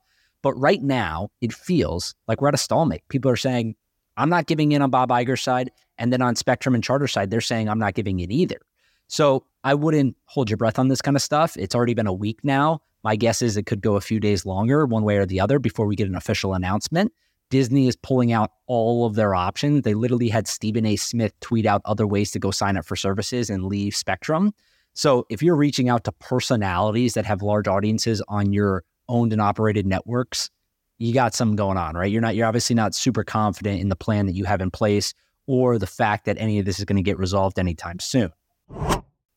But 0.41 0.53
right 0.53 0.81
now, 0.81 1.29
it 1.41 1.53
feels 1.53 2.15
like 2.27 2.41
we're 2.41 2.49
at 2.49 2.53
a 2.53 2.57
stalemate. 2.57 3.07
People 3.09 3.31
are 3.31 3.35
saying, 3.35 3.75
I'm 4.17 4.29
not 4.29 4.47
giving 4.47 4.71
in 4.71 4.81
on 4.81 4.89
Bob 4.89 5.09
Iger's 5.09 5.41
side. 5.41 5.71
And 5.97 6.13
then 6.13 6.21
on 6.21 6.35
Spectrum 6.35 6.75
and 6.75 6.83
Charter 6.83 7.07
side, 7.07 7.29
they're 7.29 7.41
saying 7.41 7.69
I'm 7.69 7.79
not 7.79 7.93
giving 7.93 8.19
in 8.19 8.31
either. 8.31 8.59
So 9.07 9.45
I 9.63 9.73
wouldn't 9.73 10.15
hold 10.25 10.49
your 10.49 10.57
breath 10.57 10.79
on 10.79 10.89
this 10.89 11.01
kind 11.01 11.15
of 11.15 11.23
stuff. 11.23 11.55
It's 11.57 11.73
already 11.73 11.93
been 11.93 12.07
a 12.07 12.13
week 12.13 12.39
now. 12.43 12.81
My 13.03 13.15
guess 13.15 13.41
is 13.41 13.57
it 13.57 13.65
could 13.65 13.81
go 13.81 13.95
a 13.95 14.01
few 14.01 14.19
days 14.19 14.45
longer, 14.45 14.85
one 14.85 15.03
way 15.03 15.17
or 15.17 15.25
the 15.25 15.39
other, 15.39 15.59
before 15.59 15.85
we 15.85 15.95
get 15.95 16.07
an 16.07 16.15
official 16.15 16.53
announcement. 16.53 17.13
Disney 17.49 17.87
is 17.87 17.95
pulling 17.95 18.31
out 18.33 18.51
all 18.67 19.05
of 19.05 19.15
their 19.15 19.33
options. 19.33 19.83
They 19.83 19.93
literally 19.93 20.29
had 20.29 20.47
Stephen 20.47 20.85
A. 20.85 20.95
Smith 20.95 21.33
tweet 21.39 21.65
out 21.65 21.81
other 21.85 22.05
ways 22.05 22.31
to 22.31 22.39
go 22.39 22.51
sign 22.51 22.77
up 22.77 22.85
for 22.85 22.95
services 22.95 23.49
and 23.49 23.65
leave 23.65 23.95
Spectrum. 23.95 24.53
So 24.93 25.25
if 25.29 25.41
you're 25.41 25.55
reaching 25.55 25.89
out 25.89 26.03
to 26.05 26.11
personalities 26.11 27.13
that 27.13 27.25
have 27.25 27.41
large 27.41 27.67
audiences 27.67 28.21
on 28.27 28.51
your 28.51 28.83
owned 29.07 29.31
and 29.31 29.41
operated 29.41 29.85
networks, 29.85 30.49
you 30.97 31.13
got 31.13 31.35
something 31.35 31.55
going 31.55 31.77
on, 31.77 31.95
right? 31.95 32.11
You're 32.11 32.21
not, 32.21 32.35
you're 32.35 32.47
obviously 32.47 32.75
not 32.75 32.95
super 32.95 33.23
confident 33.23 33.79
in 33.79 33.89
the 33.89 33.95
plan 33.95 34.25
that 34.25 34.33
you 34.33 34.45
have 34.45 34.61
in 34.61 34.71
place 34.71 35.13
or 35.45 35.77
the 35.77 35.87
fact 35.87 36.25
that 36.25 36.37
any 36.39 36.59
of 36.59 36.65
this 36.65 36.79
is 36.79 36.85
going 36.85 36.97
to 36.97 37.03
get 37.03 37.17
resolved 37.17 37.59
anytime 37.59 37.99
soon. 37.99 38.31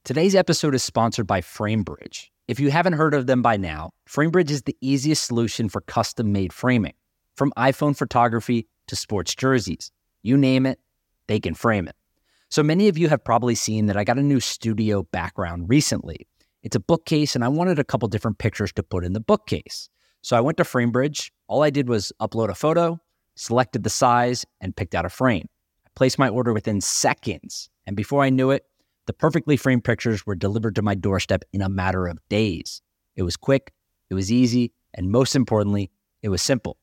Today's 0.04 0.34
episode 0.34 0.74
is 0.74 0.82
sponsored 0.82 1.26
by 1.26 1.42
FrameBridge. 1.42 2.28
If 2.48 2.58
you 2.58 2.70
haven't 2.70 2.94
heard 2.94 3.14
of 3.14 3.26
them 3.26 3.42
by 3.42 3.58
now, 3.58 3.92
FrameBridge 4.08 4.50
is 4.50 4.62
the 4.62 4.76
easiest 4.80 5.26
solution 5.26 5.68
for 5.68 5.82
custom 5.82 6.32
made 6.32 6.52
framing. 6.52 6.94
From 7.36 7.52
iPhone 7.56 7.96
photography 7.96 8.66
to 8.86 8.96
sports 8.96 9.34
jerseys, 9.34 9.92
you 10.22 10.36
name 10.36 10.66
it, 10.66 10.78
they 11.26 11.40
can 11.40 11.54
frame 11.54 11.88
it. 11.88 11.96
So 12.48 12.62
many 12.62 12.88
of 12.88 12.98
you 12.98 13.08
have 13.08 13.22
probably 13.22 13.54
seen 13.54 13.86
that 13.86 13.96
I 13.96 14.04
got 14.04 14.18
a 14.18 14.22
new 14.22 14.40
studio 14.40 15.04
background 15.04 15.68
recently. 15.68 16.26
It's 16.62 16.76
a 16.76 16.80
bookcase, 16.80 17.34
and 17.34 17.44
I 17.44 17.48
wanted 17.48 17.78
a 17.78 17.84
couple 17.84 18.08
different 18.08 18.38
pictures 18.38 18.72
to 18.72 18.82
put 18.82 19.04
in 19.04 19.12
the 19.12 19.20
bookcase. 19.20 19.88
So 20.22 20.36
I 20.36 20.40
went 20.40 20.58
to 20.58 20.64
FrameBridge. 20.64 21.30
All 21.46 21.62
I 21.62 21.70
did 21.70 21.88
was 21.88 22.12
upload 22.20 22.48
a 22.48 22.54
photo, 22.54 23.00
selected 23.36 23.84
the 23.84 23.90
size, 23.90 24.44
and 24.60 24.76
picked 24.76 24.94
out 24.94 25.06
a 25.06 25.08
frame. 25.08 25.48
I 25.86 25.90
placed 25.94 26.18
my 26.18 26.28
order 26.28 26.52
within 26.52 26.80
seconds, 26.80 27.70
and 27.86 27.96
before 27.96 28.22
I 28.22 28.30
knew 28.30 28.50
it, 28.50 28.64
the 29.06 29.12
perfectly 29.12 29.56
framed 29.56 29.84
pictures 29.84 30.26
were 30.26 30.34
delivered 30.34 30.74
to 30.74 30.82
my 30.82 30.94
doorstep 30.94 31.44
in 31.52 31.62
a 31.62 31.68
matter 31.68 32.06
of 32.06 32.18
days. 32.28 32.82
It 33.16 33.22
was 33.22 33.36
quick, 33.36 33.72
it 34.10 34.14
was 34.14 34.30
easy, 34.30 34.72
and 34.92 35.10
most 35.10 35.34
importantly, 35.36 35.90
it 36.22 36.28
was 36.28 36.42
simple. 36.42 36.76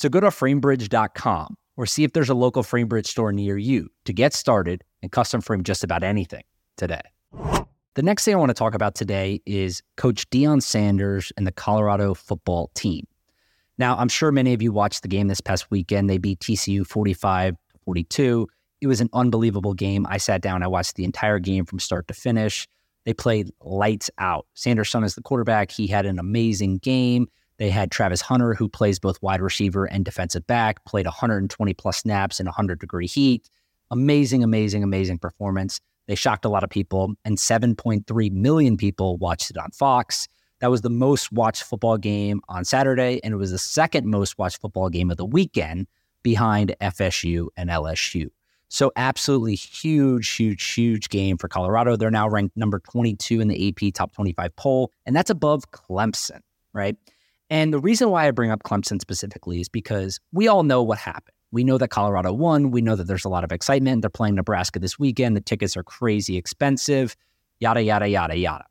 So 0.00 0.08
go 0.08 0.18
to 0.18 0.28
framebridge.com 0.28 1.58
or 1.76 1.84
see 1.84 2.04
if 2.04 2.14
there's 2.14 2.30
a 2.30 2.34
local 2.34 2.62
FrameBridge 2.62 3.06
store 3.06 3.34
near 3.34 3.58
you 3.58 3.90
to 4.06 4.14
get 4.14 4.32
started 4.32 4.82
and 5.02 5.12
custom 5.12 5.42
frame 5.42 5.62
just 5.62 5.84
about 5.84 6.02
anything 6.02 6.42
today. 6.78 7.02
The 7.96 8.02
next 8.02 8.24
thing 8.24 8.34
I 8.34 8.38
want 8.38 8.48
to 8.48 8.54
talk 8.54 8.72
about 8.72 8.94
today 8.94 9.42
is 9.44 9.82
Coach 9.98 10.26
Deion 10.30 10.62
Sanders 10.62 11.34
and 11.36 11.46
the 11.46 11.52
Colorado 11.52 12.14
football 12.14 12.70
team. 12.74 13.06
Now, 13.76 13.94
I'm 13.98 14.08
sure 14.08 14.32
many 14.32 14.54
of 14.54 14.62
you 14.62 14.72
watched 14.72 15.02
the 15.02 15.08
game 15.08 15.28
this 15.28 15.42
past 15.42 15.70
weekend. 15.70 16.08
They 16.08 16.16
beat 16.16 16.40
TCU 16.40 16.86
45 16.86 17.56
42. 17.84 18.48
It 18.80 18.86
was 18.86 19.02
an 19.02 19.10
unbelievable 19.12 19.74
game. 19.74 20.06
I 20.08 20.16
sat 20.16 20.40
down, 20.40 20.62
I 20.62 20.66
watched 20.66 20.94
the 20.94 21.04
entire 21.04 21.38
game 21.38 21.66
from 21.66 21.78
start 21.78 22.08
to 22.08 22.14
finish. 22.14 22.66
They 23.04 23.12
played 23.12 23.50
lights 23.60 24.08
out. 24.16 24.46
Sanders' 24.54 24.88
son 24.88 25.04
is 25.04 25.14
the 25.14 25.20
quarterback. 25.20 25.70
He 25.70 25.86
had 25.86 26.06
an 26.06 26.18
amazing 26.18 26.78
game. 26.78 27.28
They 27.60 27.68
had 27.68 27.90
Travis 27.90 28.22
Hunter, 28.22 28.54
who 28.54 28.70
plays 28.70 28.98
both 28.98 29.20
wide 29.20 29.42
receiver 29.42 29.84
and 29.84 30.02
defensive 30.02 30.46
back, 30.46 30.82
played 30.86 31.04
120 31.04 31.74
plus 31.74 31.98
snaps 31.98 32.40
in 32.40 32.46
100 32.46 32.80
degree 32.80 33.06
heat. 33.06 33.50
Amazing, 33.90 34.42
amazing, 34.42 34.82
amazing 34.82 35.18
performance. 35.18 35.78
They 36.08 36.14
shocked 36.14 36.46
a 36.46 36.48
lot 36.48 36.64
of 36.64 36.70
people, 36.70 37.12
and 37.22 37.36
7.3 37.36 38.32
million 38.32 38.78
people 38.78 39.18
watched 39.18 39.50
it 39.50 39.58
on 39.58 39.72
Fox. 39.72 40.26
That 40.60 40.70
was 40.70 40.80
the 40.80 40.88
most 40.88 41.32
watched 41.32 41.64
football 41.64 41.98
game 41.98 42.40
on 42.48 42.64
Saturday, 42.64 43.20
and 43.22 43.34
it 43.34 43.36
was 43.36 43.50
the 43.50 43.58
second 43.58 44.06
most 44.06 44.38
watched 44.38 44.62
football 44.62 44.88
game 44.88 45.10
of 45.10 45.18
the 45.18 45.26
weekend 45.26 45.86
behind 46.22 46.74
FSU 46.80 47.48
and 47.58 47.68
LSU. 47.68 48.28
So, 48.68 48.90
absolutely 48.96 49.56
huge, 49.56 50.30
huge, 50.30 50.72
huge 50.72 51.10
game 51.10 51.36
for 51.36 51.48
Colorado. 51.48 51.96
They're 51.96 52.10
now 52.10 52.26
ranked 52.26 52.56
number 52.56 52.78
22 52.78 53.38
in 53.38 53.48
the 53.48 53.68
AP 53.68 53.92
top 53.92 54.14
25 54.14 54.56
poll, 54.56 54.92
and 55.04 55.14
that's 55.14 55.28
above 55.28 55.70
Clemson, 55.72 56.40
right? 56.72 56.96
And 57.50 57.74
the 57.74 57.80
reason 57.80 58.10
why 58.10 58.28
I 58.28 58.30
bring 58.30 58.52
up 58.52 58.62
Clemson 58.62 59.00
specifically 59.00 59.60
is 59.60 59.68
because 59.68 60.20
we 60.32 60.46
all 60.46 60.62
know 60.62 60.82
what 60.82 60.98
happened. 60.98 61.34
We 61.50 61.64
know 61.64 61.78
that 61.78 61.88
Colorado 61.88 62.32
won. 62.32 62.70
We 62.70 62.80
know 62.80 62.94
that 62.94 63.08
there's 63.08 63.24
a 63.24 63.28
lot 63.28 63.42
of 63.42 63.50
excitement. 63.50 64.02
They're 64.02 64.10
playing 64.10 64.36
Nebraska 64.36 64.78
this 64.78 64.98
weekend. 64.98 65.36
The 65.36 65.40
tickets 65.40 65.76
are 65.76 65.82
crazy 65.82 66.36
expensive, 66.36 67.16
yada, 67.58 67.82
yada, 67.82 68.08
yada, 68.08 68.36
yada. 68.36 68.64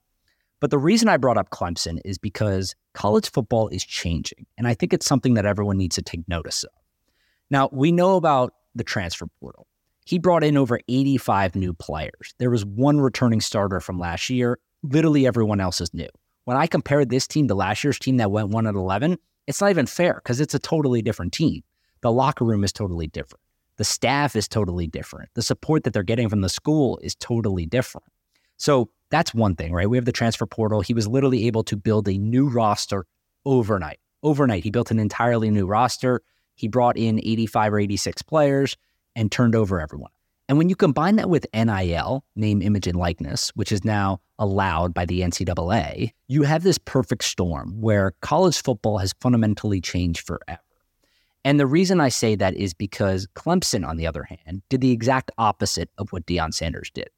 But 0.61 0.71
the 0.71 0.77
reason 0.77 1.09
I 1.09 1.17
brought 1.17 1.37
up 1.37 1.49
Clemson 1.49 1.99
is 2.05 2.17
because 2.17 2.75
college 2.93 3.29
football 3.29 3.67
is 3.67 3.83
changing. 3.83 4.45
And 4.57 4.67
I 4.67 4.73
think 4.73 4.93
it's 4.93 5.05
something 5.05 5.33
that 5.33 5.45
everyone 5.45 5.77
needs 5.77 5.95
to 5.95 6.01
take 6.01 6.27
notice 6.27 6.63
of. 6.63 6.71
Now, 7.49 7.69
we 7.71 7.91
know 7.91 8.15
about 8.15 8.53
the 8.75 8.83
transfer 8.83 9.27
portal. 9.41 9.67
He 10.05 10.19
brought 10.19 10.43
in 10.43 10.57
over 10.57 10.79
85 10.87 11.55
new 11.55 11.73
players. 11.73 12.33
There 12.39 12.49
was 12.49 12.65
one 12.65 12.99
returning 12.99 13.41
starter 13.41 13.79
from 13.79 13.99
last 13.99 14.29
year. 14.29 14.57
Literally 14.83 15.27
everyone 15.27 15.59
else 15.59 15.81
is 15.81 15.93
new. 15.93 16.09
When 16.49 16.57
I 16.57 16.65
compare 16.65 17.05
this 17.05 17.27
team 17.27 17.47
to 17.49 17.53
last 17.53 17.83
year's 17.83 17.99
team 17.99 18.17
that 18.17 18.31
went 18.31 18.49
1 18.49 18.65
at 18.65 18.73
11, 18.73 19.19
it's 19.45 19.61
not 19.61 19.69
even 19.69 19.85
fair 19.85 20.15
because 20.15 20.41
it's 20.41 20.55
a 20.55 20.59
totally 20.59 21.03
different 21.03 21.31
team. 21.31 21.61
The 22.01 22.11
locker 22.11 22.43
room 22.43 22.63
is 22.63 22.73
totally 22.73 23.05
different. 23.05 23.43
The 23.77 23.83
staff 23.83 24.35
is 24.35 24.47
totally 24.47 24.87
different. 24.87 25.29
The 25.35 25.43
support 25.43 25.83
that 25.83 25.93
they're 25.93 26.01
getting 26.01 26.27
from 26.27 26.41
the 26.41 26.49
school 26.49 26.97
is 27.03 27.13
totally 27.13 27.67
different. 27.67 28.07
So 28.57 28.89
that's 29.11 29.31
one 29.31 29.55
thing, 29.55 29.73
right? 29.73 29.87
We 29.87 29.95
have 29.97 30.05
the 30.05 30.11
transfer 30.11 30.47
portal. 30.47 30.81
He 30.81 30.95
was 30.95 31.07
literally 31.07 31.45
able 31.45 31.63
to 31.65 31.77
build 31.77 32.07
a 32.07 32.17
new 32.17 32.49
roster 32.49 33.05
overnight. 33.45 33.99
Overnight, 34.23 34.63
he 34.63 34.71
built 34.71 34.89
an 34.89 34.97
entirely 34.97 35.51
new 35.51 35.67
roster. 35.67 36.23
He 36.55 36.67
brought 36.67 36.97
in 36.97 37.19
85 37.19 37.73
or 37.73 37.79
86 37.79 38.23
players 38.23 38.75
and 39.15 39.31
turned 39.31 39.53
over 39.53 39.79
everyone. 39.79 40.09
And 40.49 40.57
when 40.57 40.67
you 40.67 40.75
combine 40.75 41.17
that 41.17 41.29
with 41.29 41.45
NIL, 41.53 42.25
name, 42.35 42.63
image, 42.63 42.87
and 42.87 42.97
likeness, 42.97 43.49
which 43.49 43.71
is 43.71 43.85
now 43.85 44.19
allowed 44.39 44.95
by 44.95 45.05
the 45.05 45.21
NCAA, 45.21 46.11
you 46.27 46.41
have 46.41 46.63
this 46.63 46.79
perfect 46.79 47.23
storm 47.23 47.79
where 47.79 48.15
college 48.21 48.59
football 48.59 48.97
has 48.97 49.13
fundamentally 49.21 49.79
changed 49.79 50.25
forever. 50.25 50.59
And 51.45 51.59
the 51.59 51.67
reason 51.67 52.01
I 52.01 52.09
say 52.09 52.33
that 52.33 52.55
is 52.55 52.73
because 52.73 53.27
Clemson, 53.35 53.87
on 53.87 53.97
the 53.97 54.07
other 54.07 54.23
hand, 54.23 54.63
did 54.69 54.81
the 54.81 54.89
exact 54.89 55.29
opposite 55.37 55.91
of 55.99 56.11
what 56.11 56.25
Deion 56.25 56.51
Sanders 56.51 56.89
did. 56.95 57.09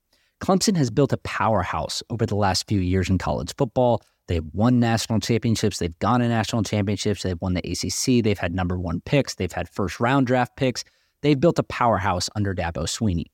Clemson 0.41 0.75
has 0.75 0.91
built 0.91 1.13
a 1.13 1.17
powerhouse 1.17 2.03
over 2.09 2.25
the 2.25 2.35
last 2.35 2.67
few 2.67 2.81
years 2.81 3.09
in 3.09 3.17
college 3.17 3.55
football. 3.55 4.01
They've 4.27 4.45
won 4.51 4.79
national 4.81 5.21
championships. 5.21 5.79
They've 5.79 5.97
gone 5.99 6.19
to 6.19 6.27
national 6.27 6.63
championships. 6.63 7.23
They've 7.23 7.39
won 7.39 7.53
the 7.53 7.61
ACC. 7.61 8.23
They've 8.23 8.37
had 8.37 8.53
number 8.53 8.77
one 8.77 8.99
picks. 9.01 9.35
They've 9.35 9.51
had 9.51 9.69
first 9.69 10.01
round 10.01 10.27
draft 10.27 10.57
picks. 10.57 10.83
They've 11.21 11.39
built 11.39 11.59
a 11.59 11.63
powerhouse 11.63 12.29
under 12.35 12.53
Dabo 12.53 12.83
Swinney. 12.83 13.25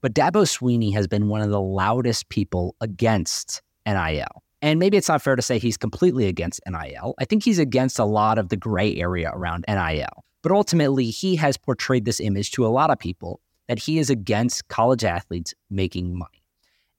But 0.00 0.14
Dabo 0.14 0.44
Swinney 0.44 0.92
has 0.92 1.06
been 1.06 1.28
one 1.28 1.40
of 1.40 1.50
the 1.50 1.60
loudest 1.60 2.28
people 2.28 2.76
against 2.80 3.62
NIL. 3.86 4.42
And 4.60 4.78
maybe 4.78 4.96
it's 4.96 5.08
not 5.08 5.22
fair 5.22 5.36
to 5.36 5.42
say 5.42 5.58
he's 5.58 5.76
completely 5.76 6.26
against 6.26 6.60
NIL. 6.66 7.14
I 7.18 7.24
think 7.24 7.44
he's 7.44 7.58
against 7.58 7.98
a 7.98 8.04
lot 8.04 8.38
of 8.38 8.48
the 8.48 8.56
gray 8.56 8.96
area 8.96 9.30
around 9.32 9.64
NIL. 9.68 10.24
But 10.42 10.52
ultimately, 10.52 11.10
he 11.10 11.36
has 11.36 11.56
portrayed 11.56 12.04
this 12.04 12.20
image 12.20 12.52
to 12.52 12.66
a 12.66 12.68
lot 12.68 12.90
of 12.90 12.98
people 12.98 13.40
that 13.68 13.78
he 13.78 13.98
is 13.98 14.10
against 14.10 14.66
college 14.68 15.04
athletes 15.04 15.54
making 15.70 16.16
money. 16.16 16.42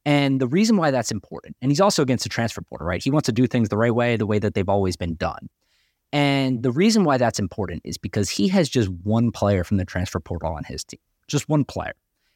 And 0.05 0.39
the 0.39 0.47
reason 0.47 0.77
why 0.77 0.91
that's 0.91 1.11
important, 1.11 1.55
and 1.61 1.71
he's 1.71 1.81
also 1.81 2.01
against 2.01 2.23
the 2.23 2.29
transfer 2.29 2.61
portal, 2.61 2.87
right? 2.87 3.03
He 3.03 3.11
wants 3.11 3.25
to 3.25 3.31
do 3.31 3.47
things 3.47 3.69
the 3.69 3.77
right 3.77 3.93
way, 3.93 4.15
the 4.15 4.25
way 4.25 4.39
that 4.39 4.53
they've 4.53 4.69
always 4.69 4.95
been 4.95 5.15
done. 5.15 5.49
And 6.11 6.63
the 6.63 6.71
reason 6.71 7.03
why 7.03 7.17
that's 7.17 7.39
important 7.39 7.81
is 7.85 7.97
because 7.97 8.29
he 8.29 8.47
has 8.47 8.67
just 8.67 8.89
one 8.89 9.31
player 9.31 9.63
from 9.63 9.77
the 9.77 9.85
transfer 9.85 10.19
portal 10.19 10.51
on 10.53 10.63
his 10.63 10.83
team, 10.83 10.99
just 11.27 11.47
one 11.47 11.63
player. 11.63 11.93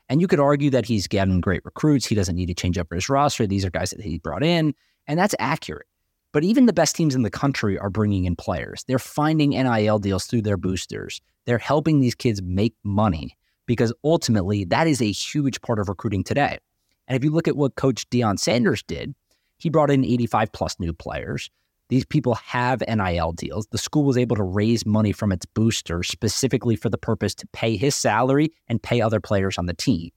And 0.09 0.21
you 0.21 0.27
could 0.27 0.39
argue 0.39 0.69
that 0.69 0.85
he's 0.85 1.07
getting 1.07 1.41
great 1.41 1.65
recruits. 1.65 2.05
He 2.05 2.15
doesn't 2.15 2.35
need 2.35 2.47
to 2.47 2.53
change 2.53 2.77
up 2.77 2.91
his 2.91 3.09
roster. 3.09 3.47
These 3.47 3.65
are 3.65 3.71
guys 3.71 3.91
that 3.91 4.01
he 4.01 4.19
brought 4.19 4.43
in, 4.43 4.75
and 5.07 5.17
that's 5.17 5.33
accurate. 5.39 5.87
But 6.33 6.43
even 6.43 6.65
the 6.65 6.73
best 6.73 6.95
teams 6.95 7.15
in 7.15 7.21
the 7.21 7.29
country 7.29 7.77
are 7.77 7.89
bringing 7.89 8.25
in 8.25 8.35
players. 8.35 8.83
They're 8.87 8.99
finding 8.99 9.51
NIL 9.51 9.99
deals 9.99 10.25
through 10.25 10.41
their 10.41 10.57
boosters. 10.57 11.21
They're 11.45 11.59
helping 11.59 11.99
these 11.99 12.15
kids 12.15 12.41
make 12.41 12.73
money 12.83 13.37
because 13.65 13.93
ultimately 14.03 14.65
that 14.65 14.87
is 14.87 15.01
a 15.01 15.11
huge 15.11 15.61
part 15.61 15.79
of 15.79 15.89
recruiting 15.89 16.23
today. 16.23 16.57
And 17.07 17.15
if 17.15 17.23
you 17.23 17.31
look 17.31 17.47
at 17.47 17.55
what 17.55 17.75
Coach 17.75 18.09
Deion 18.09 18.39
Sanders 18.39 18.83
did, 18.83 19.13
he 19.57 19.69
brought 19.69 19.91
in 19.91 20.03
85 20.03 20.51
plus 20.51 20.79
new 20.79 20.93
players. 20.93 21.49
These 21.89 22.05
people 22.05 22.35
have 22.35 22.81
NIL 22.87 23.33
deals. 23.33 23.67
The 23.67 23.77
school 23.77 24.03
was 24.03 24.17
able 24.17 24.35
to 24.35 24.43
raise 24.43 24.85
money 24.85 25.11
from 25.11 25.31
its 25.31 25.45
boosters 25.45 26.07
specifically 26.07 26.75
for 26.75 26.89
the 26.89 26.97
purpose 26.97 27.35
to 27.35 27.47
pay 27.47 27.75
his 27.75 27.95
salary 27.95 28.51
and 28.67 28.81
pay 28.81 29.01
other 29.01 29.19
players 29.19 29.57
on 29.57 29.65
the 29.65 29.73
team. 29.73 30.11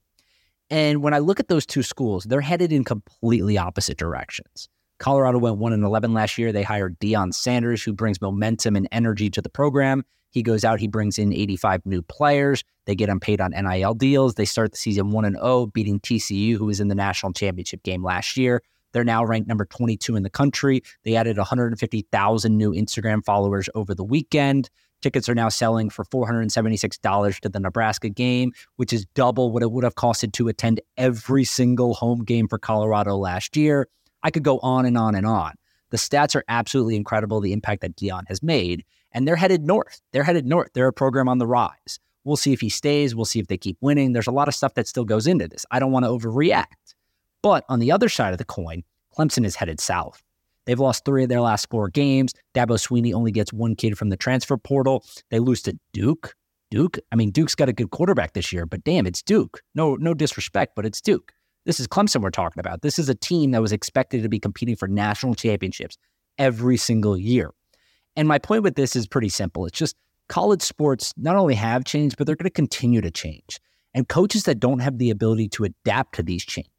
And 0.69 1.01
when 1.01 1.13
I 1.13 1.19
look 1.19 1.39
at 1.39 1.47
those 1.47 1.65
two 1.65 1.83
schools, 1.83 2.25
they're 2.25 2.41
headed 2.41 2.71
in 2.71 2.83
completely 2.83 3.57
opposite 3.57 3.97
directions. 3.97 4.69
Colorado 4.99 5.37
went 5.37 5.57
1 5.57 5.73
and 5.73 5.83
11 5.83 6.13
last 6.13 6.37
year. 6.37 6.51
They 6.51 6.63
hired 6.63 6.99
Deion 6.99 7.33
Sanders, 7.33 7.83
who 7.83 7.93
brings 7.93 8.19
momentum 8.19 8.75
and 8.75 8.87
energy 8.91 9.29
to 9.29 9.41
the 9.41 9.49
program. 9.49 10.03
He 10.31 10.43
goes 10.43 10.65
out, 10.65 10.79
he 10.79 10.87
brings 10.87 11.17
in 11.17 11.31
85 11.31 11.85
new 11.85 12.01
players. 12.01 12.63
They 12.85 12.95
get 12.95 13.07
them 13.07 13.19
paid 13.19 13.39
on 13.39 13.51
NIL 13.51 13.93
deals. 13.93 14.35
They 14.35 14.45
start 14.45 14.71
the 14.71 14.77
season 14.77 15.11
1 15.11 15.25
and 15.25 15.35
0, 15.35 15.67
beating 15.67 15.99
TCU, 15.99 16.57
who 16.57 16.65
was 16.65 16.79
in 16.79 16.87
the 16.87 16.95
national 16.95 17.33
championship 17.33 17.83
game 17.83 18.03
last 18.03 18.37
year. 18.37 18.61
They're 18.93 19.03
now 19.03 19.23
ranked 19.23 19.47
number 19.47 19.65
22 19.65 20.15
in 20.15 20.23
the 20.23 20.29
country. 20.29 20.81
They 21.03 21.15
added 21.15 21.37
150,000 21.37 22.57
new 22.57 22.71
Instagram 22.71 23.23
followers 23.23 23.69
over 23.75 23.93
the 23.93 24.03
weekend. 24.03 24.69
Tickets 25.01 25.29
are 25.29 25.35
now 25.35 25.49
selling 25.49 25.89
for 25.89 26.05
$476 26.05 27.39
to 27.41 27.49
the 27.49 27.59
Nebraska 27.59 28.09
game, 28.09 28.51
which 28.77 28.91
is 28.91 29.05
double 29.13 29.51
what 29.51 29.61
it 29.61 29.71
would 29.71 29.83
have 29.83 29.95
costed 29.95 30.33
to 30.33 30.47
attend 30.47 30.81
every 30.97 31.43
single 31.43 31.93
home 31.93 32.23
game 32.23 32.47
for 32.47 32.57
Colorado 32.57 33.15
last 33.15 33.55
year. 33.55 33.87
I 34.23 34.31
could 34.31 34.43
go 34.43 34.59
on 34.59 34.85
and 34.85 34.97
on 34.97 35.13
and 35.13 35.27
on. 35.27 35.53
The 35.91 35.97
stats 35.97 36.35
are 36.35 36.43
absolutely 36.47 36.95
incredible, 36.95 37.39
the 37.39 37.53
impact 37.53 37.81
that 37.81 37.95
Deion 37.95 38.23
has 38.27 38.41
made. 38.41 38.83
And 39.11 39.27
they're 39.27 39.35
headed 39.35 39.63
north. 39.63 40.01
They're 40.11 40.23
headed 40.23 40.45
north. 40.45 40.71
They're 40.73 40.87
a 40.87 40.93
program 40.93 41.29
on 41.29 41.37
the 41.37 41.47
rise. 41.47 41.99
We'll 42.23 42.35
see 42.35 42.51
if 42.51 42.59
he 42.59 42.69
stays. 42.69 43.15
We'll 43.15 43.25
see 43.25 43.39
if 43.39 43.47
they 43.47 43.57
keep 43.57 43.77
winning. 43.79 44.11
There's 44.11 44.27
a 44.27 44.31
lot 44.31 44.49
of 44.49 44.55
stuff 44.55 44.73
that 44.73 44.87
still 44.87 45.05
goes 45.05 45.27
into 45.27 45.47
this. 45.47 45.65
I 45.71 45.79
don't 45.79 45.91
want 45.91 46.05
to 46.05 46.09
overreact. 46.09 46.95
But 47.47 47.63
on 47.69 47.79
the 47.79 47.93
other 47.93 48.09
side 48.09 48.33
of 48.33 48.39
the 48.39 48.43
coin, 48.43 48.83
Clemson 49.17 49.45
is 49.45 49.55
headed 49.55 49.79
south. 49.79 50.21
They've 50.65 50.77
lost 50.77 51.05
three 51.05 51.23
of 51.23 51.29
their 51.29 51.39
last 51.39 51.69
four 51.69 51.87
games. 51.87 52.33
Dabo 52.53 52.71
Swinney 52.71 53.13
only 53.13 53.31
gets 53.31 53.53
one 53.53 53.73
kid 53.73 53.97
from 53.97 54.09
the 54.09 54.17
transfer 54.17 54.57
portal. 54.57 55.05
They 55.31 55.39
lose 55.39 55.61
to 55.61 55.79
Duke. 55.93 56.35
Duke. 56.71 56.99
I 57.13 57.15
mean, 57.15 57.31
Duke's 57.31 57.55
got 57.55 57.69
a 57.69 57.73
good 57.73 57.89
quarterback 57.91 58.33
this 58.33 58.51
year, 58.51 58.65
but 58.65 58.83
damn, 58.83 59.07
it's 59.07 59.21
Duke. 59.21 59.61
No, 59.75 59.95
no 59.95 60.13
disrespect, 60.13 60.73
but 60.75 60.85
it's 60.85 60.99
Duke. 60.99 61.31
This 61.65 61.79
is 61.79 61.87
Clemson 61.87 62.21
we're 62.21 62.31
talking 62.31 62.59
about. 62.59 62.81
This 62.81 62.99
is 62.99 63.07
a 63.07 63.15
team 63.15 63.51
that 63.51 63.61
was 63.61 63.71
expected 63.71 64.23
to 64.23 64.27
be 64.27 64.41
competing 64.41 64.75
for 64.75 64.89
national 64.89 65.33
championships 65.33 65.97
every 66.37 66.75
single 66.75 67.17
year. 67.17 67.51
And 68.17 68.27
my 68.27 68.39
point 68.39 68.63
with 68.63 68.75
this 68.75 68.93
is 68.93 69.07
pretty 69.07 69.29
simple. 69.29 69.65
It's 69.65 69.79
just 69.79 69.95
college 70.27 70.63
sports 70.63 71.13
not 71.15 71.37
only 71.37 71.55
have 71.55 71.85
changed, 71.85 72.17
but 72.17 72.27
they're 72.27 72.35
going 72.35 72.43
to 72.43 72.49
continue 72.49 72.99
to 72.99 73.09
change. 73.09 73.61
And 73.93 74.09
coaches 74.09 74.43
that 74.43 74.59
don't 74.59 74.79
have 74.79 74.97
the 74.97 75.11
ability 75.11 75.47
to 75.47 75.63
adapt 75.63 76.15
to 76.15 76.23
these 76.23 76.43
changes, 76.43 76.73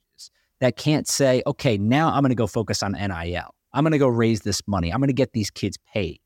that 0.60 0.76
can't 0.76 1.06
say, 1.06 1.42
okay, 1.46 1.78
now 1.78 2.08
I'm 2.08 2.22
going 2.22 2.30
to 2.30 2.36
go 2.36 2.46
focus 2.46 2.82
on 2.82 2.92
NIL. 2.92 3.54
I'm 3.72 3.84
going 3.84 3.92
to 3.92 3.98
go 3.98 4.08
raise 4.08 4.40
this 4.40 4.62
money. 4.66 4.92
I'm 4.92 5.00
going 5.00 5.08
to 5.08 5.14
get 5.14 5.32
these 5.32 5.50
kids 5.50 5.78
paid. 5.92 6.20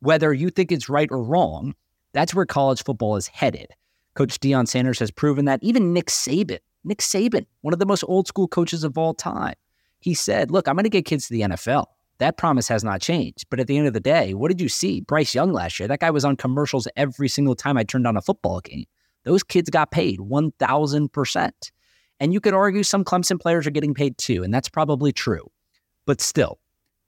Whether 0.00 0.32
you 0.32 0.50
think 0.50 0.72
it's 0.72 0.88
right 0.88 1.08
or 1.10 1.22
wrong, 1.22 1.74
that's 2.12 2.34
where 2.34 2.46
college 2.46 2.82
football 2.82 3.16
is 3.16 3.26
headed. 3.28 3.68
Coach 4.14 4.40
Deion 4.40 4.66
Sanders 4.66 4.98
has 4.98 5.10
proven 5.10 5.44
that. 5.44 5.60
Even 5.62 5.92
Nick 5.92 6.06
Saban, 6.06 6.58
Nick 6.84 6.98
Saban, 6.98 7.46
one 7.60 7.72
of 7.72 7.78
the 7.78 7.86
most 7.86 8.02
old 8.08 8.26
school 8.26 8.48
coaches 8.48 8.82
of 8.82 8.96
all 8.96 9.14
time, 9.14 9.54
he 9.98 10.14
said, 10.14 10.50
Look, 10.50 10.68
I'm 10.68 10.74
going 10.74 10.84
to 10.84 10.90
get 10.90 11.04
kids 11.04 11.28
to 11.28 11.34
the 11.34 11.42
NFL. 11.42 11.86
That 12.18 12.38
promise 12.38 12.68
has 12.68 12.82
not 12.82 13.02
changed. 13.02 13.44
But 13.50 13.60
at 13.60 13.66
the 13.66 13.76
end 13.76 13.86
of 13.86 13.92
the 13.92 14.00
day, 14.00 14.32
what 14.32 14.48
did 14.48 14.60
you 14.60 14.68
see? 14.68 15.00
Bryce 15.00 15.34
Young 15.34 15.52
last 15.52 15.78
year, 15.78 15.88
that 15.88 16.00
guy 16.00 16.10
was 16.10 16.24
on 16.24 16.36
commercials 16.36 16.88
every 16.96 17.28
single 17.28 17.54
time 17.54 17.76
I 17.76 17.84
turned 17.84 18.06
on 18.06 18.16
a 18.16 18.22
football 18.22 18.60
game. 18.60 18.86
Those 19.24 19.42
kids 19.42 19.68
got 19.68 19.90
paid 19.90 20.18
1,000%. 20.20 21.50
And 22.20 22.32
you 22.32 22.40
could 22.40 22.54
argue 22.54 22.82
some 22.82 23.04
Clemson 23.04 23.40
players 23.40 23.66
are 23.66 23.70
getting 23.70 23.94
paid 23.94 24.16
too, 24.18 24.42
and 24.42 24.52
that's 24.52 24.68
probably 24.68 25.12
true. 25.12 25.50
But 26.06 26.20
still, 26.20 26.58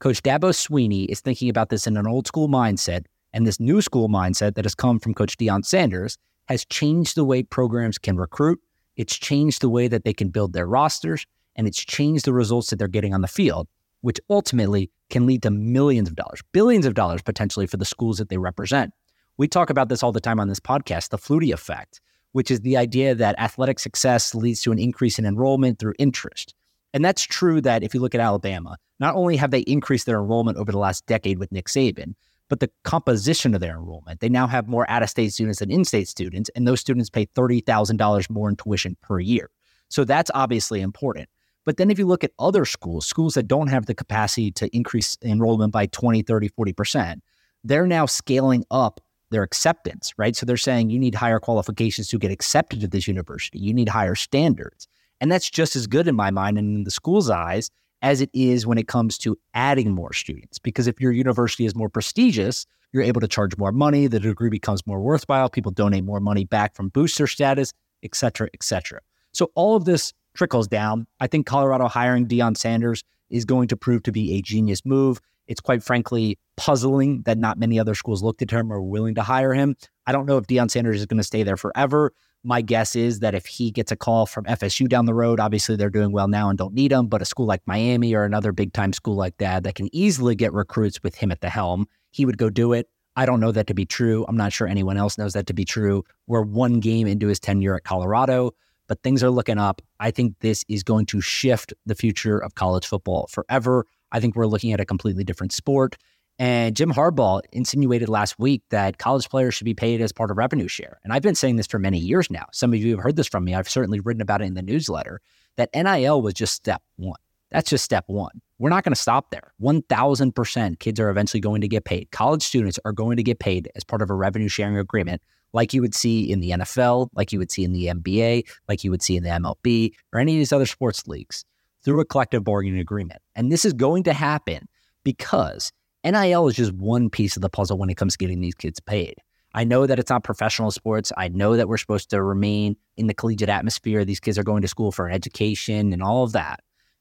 Coach 0.01 0.23
Dabo 0.23 0.51
Swinney 0.53 1.07
is 1.07 1.21
thinking 1.21 1.49
about 1.49 1.71
this 1.71 1.87
in 1.87 1.97
an 1.97 2.07
old 2.07 2.27
school 2.27 2.49
mindset, 2.49 3.05
and 3.33 3.47
this 3.47 3.61
new 3.61 3.83
school 3.83 4.09
mindset 4.09 4.55
that 4.55 4.65
has 4.65 4.75
come 4.75 4.99
from 4.99 5.15
Coach 5.15 5.37
Deion 5.37 5.65
Sanders 5.65 6.19
has 6.47 6.65
changed 6.65 7.15
the 7.15 7.25
way 7.25 7.43
programs 7.43 7.99
can 7.99 8.17
recruit. 8.17 8.61
It's 8.97 9.17
changed 9.17 9.61
the 9.61 9.69
way 9.69 9.89
that 9.89 10.05
they 10.05 10.13
can 10.13 10.29
build 10.29 10.53
their 10.53 10.67
rosters, 10.67 11.27
and 11.57 11.67
it's 11.67 11.79
changed 11.79 12.25
the 12.25 12.33
results 12.33 12.71
that 12.71 12.77
they're 12.77 12.89
getting 12.89 13.15
on 13.15 13.21
the 13.21 13.29
field, 13.29 13.69
which 14.01 14.21
ultimately 14.31 14.91
can 15.11 15.27
lead 15.27 15.43
to 15.43 15.51
millions 15.51 16.09
of 16.09 16.17
dollars, 16.17 16.43
billions 16.53 16.87
of 16.87 16.95
dollars 16.95 17.23
potentially 17.23 17.67
for 17.67 17.77
the 17.77 17.85
schools 17.85 18.19
that 18.19 18.29
they 18.29 18.39
represent. 18.39 18.93
We 19.37 19.49
talk 19.49 19.71
about 19.71 19.89
this 19.89 20.03
all 20.03 20.13
the 20.13 20.21
time 20.21 20.41
on 20.41 20.49
this 20.49 20.61
podcast, 20.61 21.11
the 21.11 21.19
Flutie 21.19 21.53
effect, 21.53 22.01
which 22.33 22.51
is 22.51 22.61
the 22.61 22.77
idea 22.77 23.15
that 23.15 23.39
athletic 23.39 23.79
success 23.79 24.35
leads 24.35 24.61
to 24.63 24.73
an 24.73 24.79
increase 24.79 25.19
in 25.19 25.27
enrollment 25.27 25.79
through 25.79 25.95
interest. 25.99 26.55
And 26.95 27.05
that's 27.05 27.23
true 27.23 27.61
that 27.61 27.83
if 27.83 27.95
you 27.95 28.01
look 28.01 28.15
at 28.15 28.21
Alabama, 28.21 28.77
not 29.01 29.15
only 29.15 29.37
have 29.37 29.51
they 29.51 29.61
increased 29.61 30.07
their 30.07 30.19
enrollment 30.19 30.59
over 30.59 30.73
the 30.73 30.79
last 30.79 31.07
decade 31.07 31.39
with 31.39 31.53
Nick 31.53 31.67
Saban, 31.67 32.15
but 32.49 32.61
the 32.61 32.71
composition 32.85 33.55
of 33.55 33.61
their 33.61 33.77
enrollment. 33.77 34.21
They 34.21 34.29
now 34.29 34.47
have 34.47 34.69
more 34.69 34.89
out 34.91 35.03
of 35.03 35.11
state 35.11 35.33
students 35.33 35.59
than 35.59 35.71
in 35.71 35.85
state 35.85 36.09
students, 36.09 36.51
and 36.57 36.67
those 36.67 36.81
students 36.81 37.11
pay 37.11 37.27
$30,000 37.27 38.31
more 38.31 38.49
in 38.49 38.57
tuition 38.57 38.97
per 39.03 39.21
year. 39.21 39.51
So 39.89 40.05
that's 40.05 40.31
obviously 40.35 40.81
important. 40.81 41.29
But 41.65 41.77
then 41.77 41.91
if 41.91 41.99
you 41.99 42.07
look 42.07 42.25
at 42.25 42.33
other 42.39 42.65
schools, 42.65 43.07
schools 43.07 43.35
that 43.35 43.47
don't 43.47 43.69
have 43.69 43.87
the 43.87 43.95
capacity 43.95 44.51
to 44.53 44.75
increase 44.75 45.19
enrollment 45.23 45.73
by 45.73 45.87
20, 45.87 46.23
30, 46.23 46.49
40%, 46.51 47.21
they're 47.65 47.87
now 47.87 48.07
scaling 48.07 48.65
up 48.71 49.01
their 49.31 49.43
acceptance, 49.43 50.13
right? 50.17 50.35
So 50.35 50.47
they're 50.47 50.57
saying 50.57 50.91
you 50.91 50.99
need 50.99 51.15
higher 51.15 51.39
qualifications 51.39 52.09
to 52.09 52.19
get 52.19 52.31
accepted 52.31 52.81
to 52.81 52.89
this 52.89 53.07
university. 53.07 53.59
You 53.59 53.75
need 53.75 53.89
higher 53.89 54.15
standards. 54.15 54.89
And 55.21 55.31
that's 55.31 55.51
just 55.51 55.77
as 55.77 55.87
good 55.87 56.09
in 56.09 56.15
my 56.15 56.31
mind 56.31 56.59
and 56.59 56.77
in 56.77 56.85
the 56.85 56.91
school's 56.91 57.29
eyes 57.29 57.71
as 58.03 58.21
it 58.21 58.31
is 58.33 58.67
when 58.67 58.79
it 58.79 58.89
comes 58.89 59.19
to 59.19 59.37
adding 59.55 59.91
more 59.91 60.13
students. 60.13 60.59
Because 60.59 60.87
if 60.87 61.01
your 61.01 61.13
university 61.13 61.67
is 61.67 61.75
more 61.75 61.89
prestigious, 61.89 62.65
you're 62.93 63.03
able 63.03 63.21
to 63.21 63.29
charge 63.29 63.57
more 63.59 63.73
money, 63.73 64.07
the 64.07 64.21
degree 64.21 64.51
becomes 64.51 64.87
more 64.87 65.01
worthwhile, 65.01 65.51
people 65.51 65.73
donate 65.73 66.05
more 66.05 66.21
money 66.21 66.45
back 66.45 66.75
from 66.75 66.89
booster 66.89 67.27
status, 67.27 67.73
et 68.03 68.15
cetera, 68.15 68.49
et 68.55 68.63
cetera. 68.63 69.01
So 69.33 69.51
all 69.55 69.77
of 69.77 69.85
this 69.85 70.13
trickles 70.35 70.69
down. 70.69 71.07
I 71.21 71.27
think 71.27 71.47
Colorado 71.47 71.89
hiring 71.89 72.27
Deion 72.27 72.57
Sanders 72.57 73.03
is 73.29 73.45
going 73.45 73.69
to 73.69 73.77
prove 73.77 74.05
to 74.05 74.13
be 74.13 74.35
a 74.35 74.43
genius 74.43 74.87
move. 74.87 75.21
It's 75.49 75.61
quite 75.61 75.83
frankly 75.83 76.39
puzzling 76.57 77.23
that 77.23 77.39
not 77.39 77.59
many 77.59 77.81
other 77.81 77.95
schools 77.95 78.23
looked 78.23 78.43
at 78.43 78.51
him 78.51 78.73
or 78.73 78.81
were 78.81 78.89
willing 78.89 79.15
to 79.17 79.23
hire 79.23 79.55
him. 79.55 79.75
I 80.07 80.13
don't 80.13 80.27
know 80.27 80.37
if 80.37 80.47
Deion 80.47 80.71
Sanders 80.71 81.01
is 81.01 81.07
going 81.07 81.19
to 81.19 81.25
stay 81.25 81.43
there 81.43 81.57
forever. 81.57 82.13
My 82.45 82.61
guess 82.63 82.95
is 82.95 83.19
that 83.21 83.35
if 83.35 83.47
he 83.47 83.71
gets 83.71 83.91
a 83.91 83.97
call 83.97 84.27
from 84.27 84.45
FSU 84.45 84.89
down 84.89 85.07
the 85.07 85.15
road, 85.15 85.41
obviously 85.41 85.75
they're 85.75 85.91
doing 85.91 86.13
well 86.13 86.29
now 86.29 86.49
and 86.49 86.57
don't 86.57 86.75
need 86.75 86.93
him, 86.93 87.09
but 87.09 87.21
a 87.21 87.25
school 87.25 87.47
like 87.47 87.63
Miami 87.67 88.15
or 88.15 88.25
another 88.25 88.53
big 88.53 88.73
time 88.73 88.93
school 88.93 89.17
like 89.17 89.37
that 89.39 89.65
that 89.65 89.75
can 89.75 89.89
easily 89.93 90.37
get 90.37 90.53
recruits 90.53 91.03
with 91.03 91.17
him 91.17 91.33
at 91.33 91.41
the 91.41 91.49
helm, 91.51 91.87
he 92.11 92.25
would 92.25 92.39
go 92.39 92.49
do 92.49 92.73
it. 92.73 92.89
I 93.17 93.27
don't 93.27 93.41
know 93.41 93.51
that 93.51 93.67
to 93.67 93.75
be 93.75 93.85
true. 93.85 94.25
I'm 94.29 94.37
not 94.37 94.53
sure 94.53 94.69
anyone 94.69 94.97
else 94.97 95.19
knows 95.19 95.33
that 95.33 95.49
to 95.49 95.53
be 95.53 95.65
true. 95.65 96.05
We're 96.29 96.43
one 96.43 96.79
game 96.79 97.09
into 97.09 97.27
his 97.27 97.41
tenure 97.41 97.75
at 97.75 97.83
Colorado, 97.83 98.53
but 98.87 99.03
things 99.03 99.25
are 99.25 99.31
looking 99.31 99.59
up. 99.59 99.83
I 99.99 100.13
think 100.13 100.37
this 100.39 100.65
is 100.69 100.85
going 100.85 101.07
to 101.07 101.21
shift 101.21 101.75
the 101.85 101.97
future 101.97 102.39
of 102.39 102.55
college 102.55 102.87
football 102.87 103.27
forever. 103.33 103.87
I 104.13 104.21
think 104.21 104.37
we're 104.37 104.47
looking 104.47 104.73
at 104.73 104.81
a 104.81 104.85
completely 104.85 105.25
different 105.25 105.53
sport. 105.53 105.97
And 106.39 106.77
Jim 106.77 106.93
Harbaugh 106.93 107.41
insinuated 107.53 108.09
last 108.09 108.39
week 108.39 108.63
that 108.71 108.99
college 108.99 109.29
players 109.29 109.55
should 109.55 109.65
be 109.65 109.75
paid 109.75 110.01
as 110.01 110.13
part 110.13 110.31
of 110.31 110.37
revenue 110.37 110.69
share. 110.69 111.01
And 111.03 111.13
I've 111.13 111.23
been 111.23 111.35
saying 111.35 111.57
this 111.57 111.67
for 111.67 111.81
many 111.81 111.99
years 111.99 112.31
now. 112.31 112.47
Some 112.53 112.73
of 112.73 112.79
you 112.79 112.93
have 112.93 113.03
heard 113.03 113.17
this 113.17 113.27
from 113.27 113.45
me. 113.45 113.55
I've 113.55 113.69
certainly 113.69 113.99
written 113.99 114.23
about 114.23 114.41
it 114.41 114.45
in 114.45 114.55
the 114.55 114.63
newsletter 114.63 115.21
that 115.57 115.71
NIL 115.75 116.23
was 116.23 116.35
just 116.35 116.55
step 116.55 116.81
one. 116.97 117.19
That's 117.51 117.71
just 117.71 117.85
step 117.85 118.05
one. 118.07 118.41
We're 118.59 118.69
not 118.69 118.85
going 118.85 118.95
to 118.95 119.01
stop 119.01 119.31
there. 119.31 119.53
1000% 119.61 120.79
kids 120.79 121.01
are 121.01 121.11
eventually 121.11 121.41
going 121.41 121.61
to 121.63 121.69
get 121.69 121.85
paid. 121.85 122.11
College 122.13 122.43
students 122.43 122.79
are 122.85 122.93
going 122.93 123.17
to 123.17 123.23
get 123.23 123.41
paid 123.41 123.71
as 123.75 123.83
part 123.83 124.03
of 124.03 124.11
a 124.11 124.15
revenue 124.15 124.49
sharing 124.49 124.77
agreement, 124.77 125.23
like 125.53 125.73
you 125.73 125.81
would 125.81 125.95
see 125.95 126.31
in 126.31 126.41
the 126.41 126.51
NFL, 126.51 127.09
like 127.15 127.33
you 127.33 127.39
would 127.39 127.51
see 127.51 127.65
in 127.65 127.73
the 127.73 127.87
NBA, 127.87 128.47
like 128.69 128.85
you 128.85 128.91
would 128.91 129.03
see 129.03 129.17
in 129.17 129.23
the 129.25 129.31
MLB, 129.31 129.93
or 130.13 130.21
any 130.21 130.35
of 130.35 130.39
these 130.39 130.53
other 130.53 130.67
sports 130.67 131.09
leagues 131.09 131.45
through 131.85 132.01
a 132.01 132.05
collective 132.05 132.45
bargaining 132.45 132.81
agreement. 132.81 133.21
And 133.35 133.51
this 133.51 133.65
is 133.65 133.73
going 133.73 134.05
to 134.05 134.13
happen 134.13 134.69
because 135.05 135.73
NIL 136.05 136.49
is 136.49 136.57
just 136.57 136.73
one 136.73 137.11
piece 137.11 137.37
of 137.37 137.43
the 137.43 137.49
puzzle 137.49 137.79
when 137.79 137.91
it 137.91 137.97
comes 137.97 138.15
to 138.15 138.19
getting 138.19 138.41
these 138.41 138.55
kids 138.55 138.81
paid. 138.81 139.17
I 139.55 139.65
know 139.65 139.87
that 139.87 139.99
it's 139.99 140.11
not 140.11 140.25
professional 140.25 140.71
sports. 140.71 141.11
I 141.17 141.29
know 141.29 141.57
that 141.57 141.69
we're 141.69 141.79
supposed 141.79 142.11
to 142.11 142.23
remain 142.23 142.77
in 142.97 143.07
the 143.07 143.15
collegiate 143.15 143.49
atmosphere. 143.49 144.05
These 144.05 144.21
kids 144.21 144.39
are 144.39 144.45
going 144.45 144.63
to 144.63 144.69
school 144.69 144.93
for 144.93 145.07
an 145.07 145.15
education 145.15 145.93
and 145.93 146.03
all 146.03 146.25
of 146.25 146.33
that. 146.33 146.61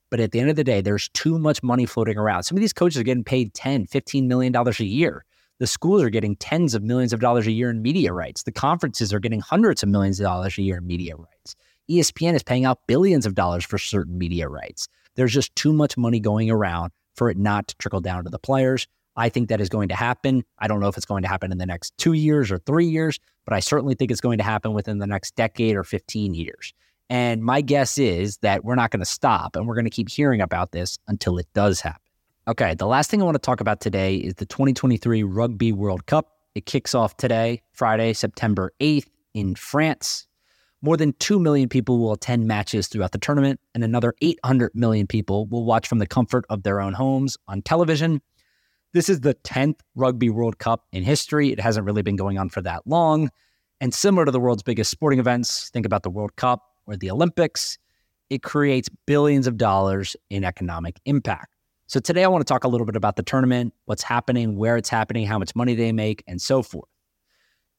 But 0.09 0.21
at 0.21 0.31
the 0.31 0.39
end 0.39 0.49
of 0.49 0.55
the 0.55 0.63
day, 0.63 0.79
there's 0.79 1.09
too 1.09 1.37
much 1.37 1.61
money 1.61 1.85
floating 1.85 2.17
around. 2.17 2.43
Some 2.43 2.57
of 2.57 2.61
these 2.61 2.73
coaches 2.73 2.99
are 2.99 3.03
getting 3.03 3.25
paid 3.25 3.53
10, 3.53 3.87
15 3.87 4.27
million 4.27 4.53
dollars 4.53 4.79
a 4.79 4.85
year. 4.85 5.25
The 5.59 5.67
schools 5.67 6.03
are 6.03 6.09
getting 6.09 6.35
tens 6.35 6.75
of 6.75 6.83
millions 6.83 7.13
of 7.13 7.19
dollars 7.19 7.47
a 7.47 7.51
year 7.51 7.69
in 7.69 7.81
media 7.81 8.13
rights. 8.13 8.43
The 8.43 8.51
conferences 8.51 9.11
are 9.11 9.19
getting 9.19 9.41
hundreds 9.41 9.83
of 9.83 9.89
millions 9.89 10.19
of 10.19 10.25
dollars 10.25 10.57
a 10.57 10.61
year 10.61 10.77
in 10.77 10.87
media 10.87 11.15
rights. 11.15 11.55
ESPN 11.89 12.33
is 12.33 12.43
paying 12.43 12.65
out 12.65 12.85
billions 12.87 13.25
of 13.25 13.35
dollars 13.35 13.65
for 13.65 13.77
certain 13.77 14.17
media 14.17 14.47
rights. 14.47 14.87
There's 15.15 15.33
just 15.33 15.55
too 15.55 15.73
much 15.73 15.97
money 15.97 16.19
going 16.19 16.51
around 16.51 16.91
for 17.15 17.29
it 17.29 17.37
not 17.37 17.67
to 17.69 17.77
trickle 17.77 18.01
down 18.01 18.23
to 18.23 18.29
the 18.29 18.39
players. 18.39 18.87
I 19.15 19.29
think 19.29 19.49
that 19.49 19.59
is 19.59 19.69
going 19.69 19.89
to 19.89 19.95
happen. 19.95 20.43
I 20.59 20.67
don't 20.67 20.79
know 20.79 20.87
if 20.87 20.95
it's 20.95 21.05
going 21.05 21.23
to 21.23 21.27
happen 21.27 21.51
in 21.51 21.57
the 21.57 21.65
next 21.65 21.97
two 21.97 22.13
years 22.13 22.51
or 22.51 22.59
three 22.59 22.85
years, 22.85 23.19
but 23.45 23.53
I 23.53 23.59
certainly 23.59 23.95
think 23.95 24.11
it's 24.11 24.21
going 24.21 24.37
to 24.37 24.43
happen 24.43 24.73
within 24.73 24.99
the 24.99 25.07
next 25.07 25.35
decade 25.35 25.75
or 25.75 25.83
15 25.83 26.35
years. 26.35 26.73
And 27.09 27.43
my 27.43 27.61
guess 27.61 27.97
is 27.97 28.37
that 28.37 28.63
we're 28.63 28.75
not 28.75 28.91
going 28.91 28.99
to 28.99 29.05
stop 29.05 29.55
and 29.55 29.67
we're 29.67 29.75
going 29.75 29.85
to 29.85 29.91
keep 29.91 30.09
hearing 30.09 30.41
about 30.41 30.71
this 30.71 30.99
until 31.07 31.37
it 31.37 31.47
does 31.53 31.81
happen. 31.81 32.01
Okay, 32.47 32.75
the 32.75 32.85
last 32.85 33.09
thing 33.09 33.21
I 33.21 33.25
want 33.25 33.35
to 33.35 33.39
talk 33.39 33.59
about 33.59 33.81
today 33.81 34.15
is 34.15 34.35
the 34.35 34.45
2023 34.45 35.23
Rugby 35.23 35.71
World 35.71 36.05
Cup. 36.05 36.37
It 36.53 36.65
kicks 36.65 36.93
off 36.93 37.17
today, 37.17 37.61
Friday, 37.73 38.13
September 38.13 38.71
8th 38.79 39.07
in 39.33 39.55
France. 39.55 40.27
More 40.81 40.95
than 40.95 41.13
2 41.13 41.39
million 41.39 41.69
people 41.69 41.97
will 41.97 42.13
attend 42.13 42.47
matches 42.47 42.87
throughout 42.87 43.11
the 43.11 43.17
tournament, 43.17 43.59
and 43.73 43.83
another 43.83 44.13
800 44.21 44.75
million 44.75 45.07
people 45.07 45.47
will 45.47 45.65
watch 45.65 45.87
from 45.87 45.97
the 45.97 46.05
comfort 46.05 46.45
of 46.49 46.63
their 46.63 46.79
own 46.79 46.93
homes 46.93 47.35
on 47.47 47.63
television. 47.63 48.21
This 48.93 49.09
is 49.09 49.21
the 49.21 49.33
10th 49.33 49.79
Rugby 49.95 50.29
World 50.29 50.59
Cup 50.59 50.85
in 50.91 51.03
history. 51.03 51.51
It 51.51 51.59
hasn't 51.59 51.85
really 51.85 52.03
been 52.03 52.15
going 52.15 52.37
on 52.37 52.49
for 52.49 52.61
that 52.61 52.85
long. 52.85 53.31
And 53.81 53.93
similar 53.93 54.25
to 54.25 54.31
the 54.31 54.39
world's 54.39 54.63
biggest 54.63 54.91
sporting 54.91 55.19
events, 55.19 55.69
think 55.69 55.85
about 55.85 56.03
the 56.03 56.09
World 56.09 56.35
Cup 56.35 56.63
or 56.85 56.95
the 56.95 57.11
Olympics, 57.11 57.77
it 58.29 58.43
creates 58.43 58.89
billions 59.05 59.47
of 59.47 59.57
dollars 59.57 60.15
in 60.29 60.43
economic 60.43 60.99
impact. 61.05 61.55
So 61.87 61.99
today 61.99 62.23
I 62.23 62.27
want 62.27 62.45
to 62.45 62.51
talk 62.51 62.65
a 62.65 62.67
little 62.67 62.85
bit 62.85 62.95
about 62.95 63.15
the 63.15 63.23
tournament, 63.23 63.73
what's 63.85 64.03
happening, 64.03 64.57
where 64.57 64.77
it's 64.77 64.89
happening, 64.89 65.25
how 65.25 65.39
much 65.39 65.55
money 65.55 65.73
they 65.73 65.91
make, 65.91 66.23
and 66.27 66.41
so 66.41 66.61
forth. 66.61 66.89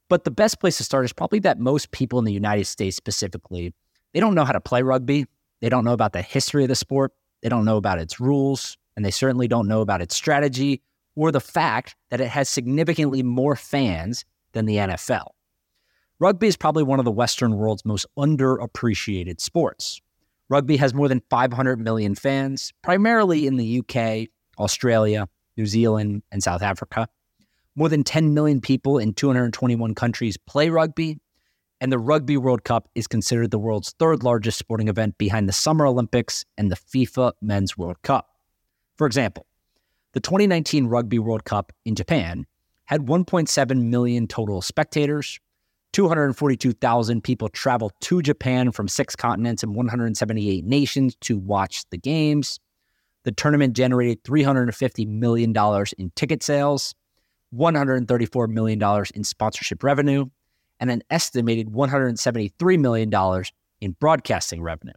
But 0.09 0.25
the 0.25 0.31
best 0.31 0.61
place 0.61 0.79
to 0.79 0.85
start 0.85 1.05
is 1.05 1.12
probably 1.12 1.38
that 1.40 1.59
most 1.59 1.90
people 1.90 2.18
in 2.18 2.25
the 2.25 2.33
United 2.33 2.66
States 2.66 2.97
specifically, 2.97 3.75
they 4.14 4.21
don't 4.21 4.35
know 4.35 4.44
how 4.44 4.53
to 4.53 4.61
play 4.61 4.83
rugby. 4.83 5.27
They 5.61 5.68
don't 5.68 5.85
know 5.85 5.92
about 5.92 6.12
the 6.12 6.23
history 6.23 6.64
of 6.64 6.68
the 6.68 6.75
sport. 6.75 7.12
They 7.42 7.49
don't 7.49 7.64
know 7.64 7.77
about 7.77 7.99
its 7.99 8.18
rules, 8.18 8.77
and 8.97 9.05
they 9.05 9.11
certainly 9.11 9.49
don't 9.49 9.68
know 9.68 9.81
about 9.81 10.01
its 10.01 10.14
strategy 10.14 10.83
or 11.14 11.31
the 11.31 11.40
fact 11.40 11.97
that 12.11 12.21
it 12.21 12.29
has 12.29 12.49
significantly 12.49 13.23
more 13.23 13.57
fans 13.57 14.25
than 14.53 14.66
the 14.66 14.77
NFL. 14.77 15.29
Rugby 16.21 16.49
is 16.49 16.57
probably 16.57 16.83
one 16.83 16.99
of 16.99 17.05
the 17.05 17.12
Western 17.12 17.57
world's 17.57 17.85
most 17.85 18.07
underappreciated 18.16 19.40
sports. 19.40 20.01
Rugby 20.49 20.77
has 20.77 20.94
more 20.94 21.09
than 21.09 21.23
500 21.29 21.79
million 21.79 22.14
fans, 22.14 22.73
primarily 22.83 23.47
in 23.47 23.57
the 23.57 23.81
UK, 23.81 24.29
Australia, 24.59 25.29
New 25.57 25.66
Zealand, 25.66 26.23
and 26.33 26.42
South 26.42 26.62
Africa. 26.62 27.09
More 27.79 27.88
than 27.88 28.03
10 28.03 28.35
million 28.35 28.61
people 28.61 28.99
in 28.99 29.14
221 29.14 29.95
countries 29.95 30.37
play 30.37 30.69
rugby, 30.69 31.21
and 31.81 31.93
the 31.93 31.99
Rugby 32.01 32.37
World 32.37 32.64
Cup 32.64 32.88
is 32.97 33.07
considered 33.07 33.53
the 33.53 33.59
world's 33.61 33.95
third 34.01 34.25
largest 34.25 34.59
sporting 34.59 34.88
event 34.88 35.17
behind 35.17 35.49
the 35.49 35.53
Summer 35.53 35.87
Olympics 35.87 36.45
and 36.57 36.73
the 36.73 36.75
FIFA 36.75 37.35
Men's 37.41 37.79
World 37.79 38.03
Cup. 38.03 38.31
For 38.97 39.07
example, 39.07 39.47
the 40.12 40.19
2019 40.19 40.87
Rugby 40.87 41.21
World 41.21 41.45
Cup 41.45 41.73
in 41.85 41.95
Japan 41.95 42.47
had 42.87 43.03
1.7 43.03 43.81
million 43.85 44.27
total 44.27 44.61
spectators. 44.61 45.38
242,000 45.93 47.23
people 47.23 47.49
traveled 47.49 47.93
to 48.01 48.21
Japan 48.23 48.73
from 48.73 48.88
six 48.88 49.14
continents 49.14 49.62
and 49.62 49.77
178 49.77 50.64
nations 50.64 51.14
to 51.21 51.38
watch 51.38 51.88
the 51.91 51.99
games. 51.99 52.59
The 53.23 53.31
tournament 53.31 53.77
generated 53.77 54.25
$350 54.25 55.07
million 55.07 55.55
in 55.97 56.11
ticket 56.17 56.43
sales, 56.43 56.97
$134 57.55 58.49
million 58.49 59.05
in 59.15 59.25
sponsorship 59.25 59.83
revenue, 59.83 60.27
and 60.81 60.91
an 60.91 61.03
estimated 61.11 61.69
$173 61.69 62.79
million 62.79 63.45
in 63.81 63.93
broadcasting 63.93 64.63
revenue. 64.63 64.93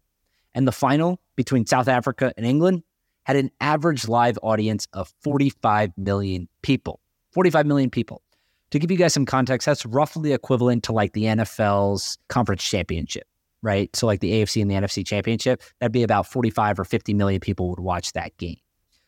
And 0.53 0.67
the 0.67 0.71
final 0.71 1.21
between 1.35 1.65
South 1.65 1.87
Africa 1.87 2.33
and 2.37 2.45
England 2.45 2.83
had 3.23 3.35
an 3.35 3.51
average 3.61 4.07
live 4.07 4.37
audience 4.41 4.87
of 4.93 5.13
45 5.21 5.91
million 5.97 6.47
people. 6.61 6.99
45 7.31 7.65
million 7.65 7.89
people. 7.89 8.21
To 8.71 8.79
give 8.79 8.89
you 8.89 8.97
guys 8.97 9.13
some 9.13 9.25
context, 9.25 9.65
that's 9.65 9.85
roughly 9.85 10.33
equivalent 10.33 10.83
to 10.85 10.93
like 10.93 11.13
the 11.13 11.23
NFL's 11.23 12.17
conference 12.29 12.63
championship, 12.63 13.27
right? 13.61 13.93
So, 13.95 14.07
like 14.07 14.21
the 14.21 14.31
AFC 14.31 14.61
and 14.61 14.71
the 14.71 14.75
NFC 14.75 15.05
championship, 15.05 15.61
that'd 15.79 15.91
be 15.91 16.03
about 16.03 16.25
45 16.25 16.79
or 16.79 16.85
50 16.85 17.13
million 17.13 17.41
people 17.41 17.69
would 17.69 17.79
watch 17.79 18.13
that 18.13 18.35
game. 18.37 18.57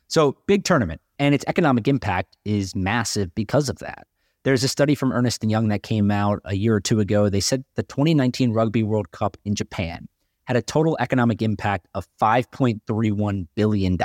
So, 0.10 0.38
big 0.48 0.66
tournament. 0.66 1.02
And 1.24 1.34
its 1.34 1.46
economic 1.48 1.88
impact 1.88 2.36
is 2.44 2.76
massive 2.76 3.34
because 3.34 3.70
of 3.70 3.80
that. 3.80 4.08
There's 4.44 4.66
a 4.66 4.68
study 4.68 4.94
from 4.94 5.14
Ernst 5.14 5.42
& 5.44 5.46
Young 5.46 5.70
that 5.70 5.82
came 5.82 6.12
out 6.12 6.42
a 6.44 6.54
year 6.54 6.76
or 6.76 6.82
two 6.82 7.00
ago. 7.00 7.30
They 7.30 7.40
said 7.40 7.64
the 7.76 7.84
2019 7.84 8.52
Rugby 8.52 8.84
World 8.84 9.10
Cup 9.12 9.38
in 9.46 9.56
Japan 9.56 10.10
had 10.44 10.58
a 10.58 10.62
total 10.62 10.98
economic 11.00 11.42
impact 11.42 11.88
of 11.94 12.10
$5.31 12.22 13.48
billion. 13.56 13.98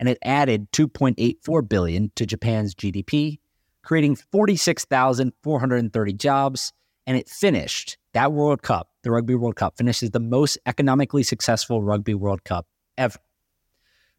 And 0.00 0.08
it 0.08 0.18
added 0.24 0.72
2.84 0.72 1.68
billion 1.68 2.10
to 2.16 2.26
Japan's 2.26 2.74
GDP, 2.74 3.38
creating 3.84 4.16
46,430 4.16 6.12
jobs. 6.14 6.72
And 7.06 7.16
it 7.16 7.28
finished 7.28 7.98
that 8.14 8.32
World 8.32 8.62
Cup, 8.62 8.90
the 9.04 9.12
Rugby 9.12 9.36
World 9.36 9.54
Cup, 9.54 9.76
finishes 9.76 10.10
the 10.10 10.18
most 10.18 10.58
economically 10.66 11.22
successful 11.22 11.84
Rugby 11.84 12.14
World 12.14 12.42
Cup 12.42 12.66
ever. 12.98 13.20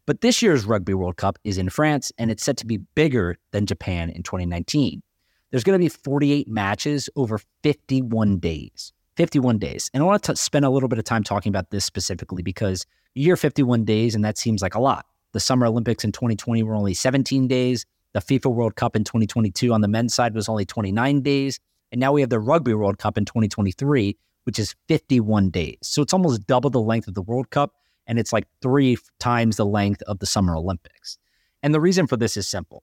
But 0.08 0.22
this 0.22 0.40
year's 0.40 0.64
Rugby 0.64 0.94
World 0.94 1.18
Cup 1.18 1.38
is 1.44 1.58
in 1.58 1.68
France, 1.68 2.10
and 2.16 2.30
it's 2.30 2.42
set 2.42 2.56
to 2.56 2.66
be 2.66 2.78
bigger 2.78 3.36
than 3.50 3.66
Japan 3.66 4.08
in 4.08 4.22
2019. 4.22 5.02
There's 5.50 5.62
going 5.62 5.78
to 5.78 5.84
be 5.84 5.90
48 5.90 6.48
matches 6.48 7.10
over 7.14 7.38
51 7.62 8.38
days. 8.38 8.94
51 9.18 9.58
days. 9.58 9.90
And 9.92 10.02
I 10.02 10.06
want 10.06 10.22
to 10.22 10.34
spend 10.34 10.64
a 10.64 10.70
little 10.70 10.88
bit 10.88 10.98
of 10.98 11.04
time 11.04 11.24
talking 11.24 11.50
about 11.50 11.68
this 11.68 11.84
specifically 11.84 12.42
because 12.42 12.86
you 13.14 13.24
hear 13.24 13.36
51 13.36 13.84
days, 13.84 14.14
and 14.14 14.24
that 14.24 14.38
seems 14.38 14.62
like 14.62 14.74
a 14.74 14.80
lot. 14.80 15.04
The 15.34 15.40
Summer 15.40 15.66
Olympics 15.66 16.04
in 16.04 16.12
2020 16.12 16.62
were 16.62 16.74
only 16.74 16.94
17 16.94 17.46
days. 17.46 17.84
The 18.14 18.20
FIFA 18.20 18.54
World 18.54 18.76
Cup 18.76 18.96
in 18.96 19.04
2022 19.04 19.74
on 19.74 19.82
the 19.82 19.88
men's 19.88 20.14
side 20.14 20.34
was 20.34 20.48
only 20.48 20.64
29 20.64 21.20
days. 21.20 21.60
And 21.92 22.00
now 22.00 22.12
we 22.12 22.22
have 22.22 22.30
the 22.30 22.40
Rugby 22.40 22.72
World 22.72 22.96
Cup 22.96 23.18
in 23.18 23.26
2023, 23.26 24.16
which 24.44 24.58
is 24.58 24.74
51 24.88 25.50
days. 25.50 25.76
So 25.82 26.00
it's 26.00 26.14
almost 26.14 26.46
double 26.46 26.70
the 26.70 26.80
length 26.80 27.08
of 27.08 27.14
the 27.14 27.20
World 27.20 27.50
Cup 27.50 27.74
and 28.08 28.18
it's 28.18 28.32
like 28.32 28.46
three 28.62 28.96
times 29.20 29.56
the 29.56 29.66
length 29.66 30.02
of 30.02 30.18
the 30.18 30.26
Summer 30.26 30.56
Olympics. 30.56 31.18
And 31.62 31.74
the 31.74 31.80
reason 31.80 32.06
for 32.06 32.16
this 32.16 32.36
is 32.36 32.48
simple. 32.48 32.82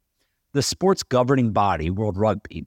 The 0.53 0.61
sports 0.61 1.03
governing 1.03 1.51
body, 1.51 1.89
World 1.89 2.17
Rugby, 2.17 2.65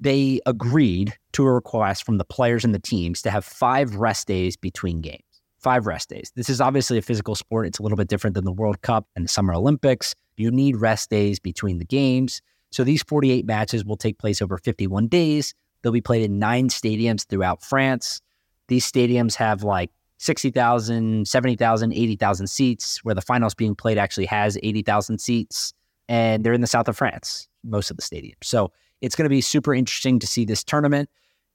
they 0.00 0.40
agreed 0.44 1.14
to 1.32 1.44
a 1.44 1.52
request 1.52 2.04
from 2.04 2.18
the 2.18 2.24
players 2.24 2.64
and 2.64 2.74
the 2.74 2.80
teams 2.80 3.22
to 3.22 3.30
have 3.30 3.44
five 3.44 3.94
rest 3.94 4.26
days 4.26 4.56
between 4.56 5.00
games. 5.00 5.22
Five 5.58 5.86
rest 5.86 6.08
days. 6.08 6.32
This 6.34 6.48
is 6.48 6.60
obviously 6.60 6.98
a 6.98 7.02
physical 7.02 7.34
sport. 7.34 7.66
It's 7.66 7.78
a 7.78 7.82
little 7.82 7.96
bit 7.96 8.08
different 8.08 8.34
than 8.34 8.46
the 8.46 8.52
World 8.52 8.80
Cup 8.82 9.06
and 9.14 9.24
the 9.24 9.28
Summer 9.28 9.52
Olympics. 9.52 10.14
You 10.36 10.50
need 10.50 10.76
rest 10.76 11.10
days 11.10 11.38
between 11.38 11.78
the 11.78 11.84
games. 11.84 12.40
So 12.70 12.82
these 12.82 13.02
48 13.02 13.44
matches 13.44 13.84
will 13.84 13.96
take 13.96 14.18
place 14.18 14.40
over 14.40 14.56
51 14.56 15.08
days. 15.08 15.54
They'll 15.82 15.92
be 15.92 16.00
played 16.00 16.22
in 16.22 16.38
nine 16.38 16.68
stadiums 16.68 17.26
throughout 17.26 17.62
France. 17.62 18.22
These 18.68 18.90
stadiums 18.90 19.34
have 19.34 19.62
like 19.62 19.90
60,000, 20.20 21.26
70,000, 21.26 21.92
80,000 21.94 22.46
seats, 22.46 23.02
where 23.04 23.14
the 23.14 23.22
finals 23.22 23.54
being 23.54 23.74
played 23.74 23.96
actually 23.96 24.26
has 24.26 24.58
80,000 24.62 25.18
seats. 25.18 25.72
And 26.08 26.44
they're 26.44 26.52
in 26.52 26.60
the 26.60 26.66
south 26.66 26.88
of 26.88 26.96
France, 26.96 27.48
most 27.64 27.90
of 27.90 27.96
the 27.96 28.02
stadium. 28.02 28.36
So 28.42 28.70
it's 29.00 29.16
going 29.16 29.24
to 29.24 29.30
be 29.30 29.40
super 29.40 29.72
interesting 29.72 30.18
to 30.18 30.26
see 30.26 30.44
this 30.44 30.62
tournament. 30.62 31.08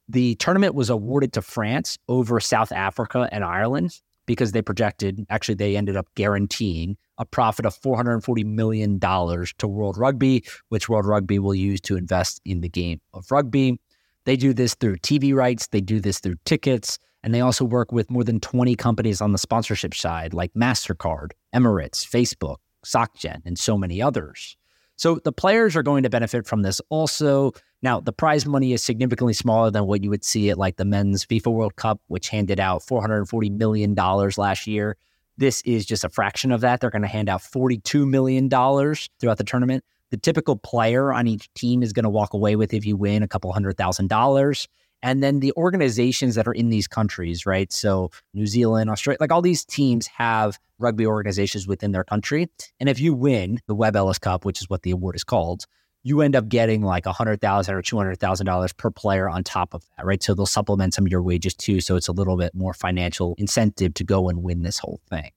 The 0.09 0.33
tournament 0.35 0.73
was 0.73 0.89
awarded 0.89 1.31
to 1.33 1.43
France 1.43 1.99
over 2.07 2.39
South 2.39 2.71
Africa 2.71 3.29
and 3.31 3.43
Ireland 3.43 4.01
because 4.25 4.51
they 4.51 4.63
projected, 4.63 5.23
actually, 5.29 5.55
they 5.55 5.77
ended 5.77 5.95
up 5.95 6.07
guaranteeing 6.15 6.97
a 7.19 7.25
profit 7.25 7.67
of 7.67 7.79
$440 7.79 8.45
million 8.45 8.99
to 8.99 9.67
World 9.67 9.97
Rugby, 9.97 10.43
which 10.69 10.89
World 10.89 11.05
Rugby 11.05 11.37
will 11.37 11.53
use 11.53 11.81
to 11.81 11.97
invest 11.97 12.41
in 12.45 12.61
the 12.61 12.69
game 12.69 12.99
of 13.13 13.29
rugby. 13.31 13.79
They 14.25 14.35
do 14.35 14.55
this 14.55 14.73
through 14.73 14.97
TV 14.97 15.35
rights, 15.35 15.67
they 15.67 15.81
do 15.81 15.99
this 15.99 16.19
through 16.19 16.37
tickets. 16.45 16.97
And 17.25 17.33
they 17.33 17.41
also 17.41 17.65
work 17.65 17.91
with 17.91 18.11
more 18.11 18.23
than 18.23 18.39
20 18.39 18.75
companies 18.75 19.19
on 19.19 19.31
the 19.31 19.39
sponsorship 19.39 19.95
side, 19.95 20.35
like 20.35 20.53
MasterCard, 20.53 21.31
Emirates, 21.55 22.05
Facebook, 22.05 22.57
SocGen, 22.85 23.41
and 23.45 23.57
so 23.57 23.79
many 23.79 23.99
others. 23.99 24.55
So 24.95 25.19
the 25.23 25.31
players 25.31 25.75
are 25.75 25.81
going 25.81 26.03
to 26.03 26.09
benefit 26.09 26.45
from 26.45 26.61
this 26.61 26.79
also. 26.89 27.51
Now, 27.81 27.99
the 27.99 28.13
prize 28.13 28.45
money 28.45 28.73
is 28.73 28.83
significantly 28.83 29.33
smaller 29.33 29.71
than 29.71 29.87
what 29.87 30.03
you 30.03 30.11
would 30.11 30.23
see 30.23 30.51
at 30.51 30.59
like 30.59 30.77
the 30.77 30.85
men's 30.85 31.25
FIFA 31.25 31.51
World 31.51 31.75
Cup, 31.77 31.99
which 32.07 32.29
handed 32.29 32.59
out 32.59 32.83
$440 32.83 33.57
million 33.57 33.95
last 33.95 34.67
year. 34.67 34.95
This 35.35 35.63
is 35.63 35.83
just 35.83 36.03
a 36.03 36.09
fraction 36.09 36.51
of 36.51 36.61
that. 36.61 36.79
They're 36.79 36.91
going 36.91 37.01
to 37.01 37.07
hand 37.07 37.27
out 37.27 37.41
$42 37.41 38.07
million 38.07 38.49
throughout 38.51 39.37
the 39.39 39.43
tournament. 39.43 39.83
The 40.11 40.17
typical 40.17 40.57
player 40.57 41.11
on 41.11 41.25
each 41.25 41.51
team 41.55 41.81
is 41.81 41.91
going 41.91 42.03
to 42.03 42.09
walk 42.09 42.33
away 42.35 42.55
with, 42.55 42.71
if 42.71 42.85
you 42.85 42.95
win, 42.95 43.23
a 43.23 43.27
couple 43.27 43.51
hundred 43.51 43.77
thousand 43.77 44.09
dollars. 44.09 44.67
And 45.05 45.21
then 45.21 45.39
the 45.39 45.53
organizations 45.55 46.33
that 46.33 46.47
are 46.47 46.51
in 46.51 46.71
these 46.71 46.87
countries, 46.87 47.45
right? 47.45 47.71
So 47.71 48.09
New 48.33 48.47
Zealand, 48.47 48.89
Australia, 48.89 49.19
like 49.19 49.31
all 49.31 49.43
these 49.43 49.63
teams 49.63 50.07
have 50.07 50.57
rugby 50.79 51.05
organizations 51.05 51.67
within 51.67 51.91
their 51.91 52.03
country. 52.03 52.49
And 52.79 52.89
if 52.89 52.99
you 52.99 53.13
win 53.13 53.61
the 53.67 53.75
Webb 53.75 53.95
Ellis 53.95 54.17
Cup, 54.17 54.45
which 54.45 54.61
is 54.61 54.67
what 54.67 54.81
the 54.81 54.89
award 54.89 55.15
is 55.15 55.23
called, 55.23 55.65
you 56.01 56.21
end 56.21 56.35
up 56.35 56.49
getting 56.49 56.81
like 56.81 57.05
a 57.05 57.11
hundred 57.11 57.39
thousand 57.39 57.75
or 57.75 57.83
two 57.83 57.97
hundred 57.97 58.19
thousand 58.19 58.47
dollars 58.47 58.73
per 58.73 58.89
player 58.89 59.29
on 59.29 59.43
top 59.43 59.75
of 59.75 59.85
that, 59.95 60.07
right? 60.07 60.23
So 60.23 60.33
they'll 60.33 60.47
supplement 60.47 60.95
some 60.95 61.05
of 61.05 61.11
your 61.11 61.21
wages 61.21 61.53
too. 61.53 61.81
So 61.81 61.95
it's 61.95 62.07
a 62.07 62.11
little 62.11 62.35
bit 62.35 62.55
more 62.55 62.73
financial 62.73 63.35
incentive 63.37 63.93
to 63.93 64.03
go 64.03 64.27
and 64.27 64.41
win 64.41 64.63
this 64.63 64.79
whole 64.79 65.01
thing. 65.07 65.29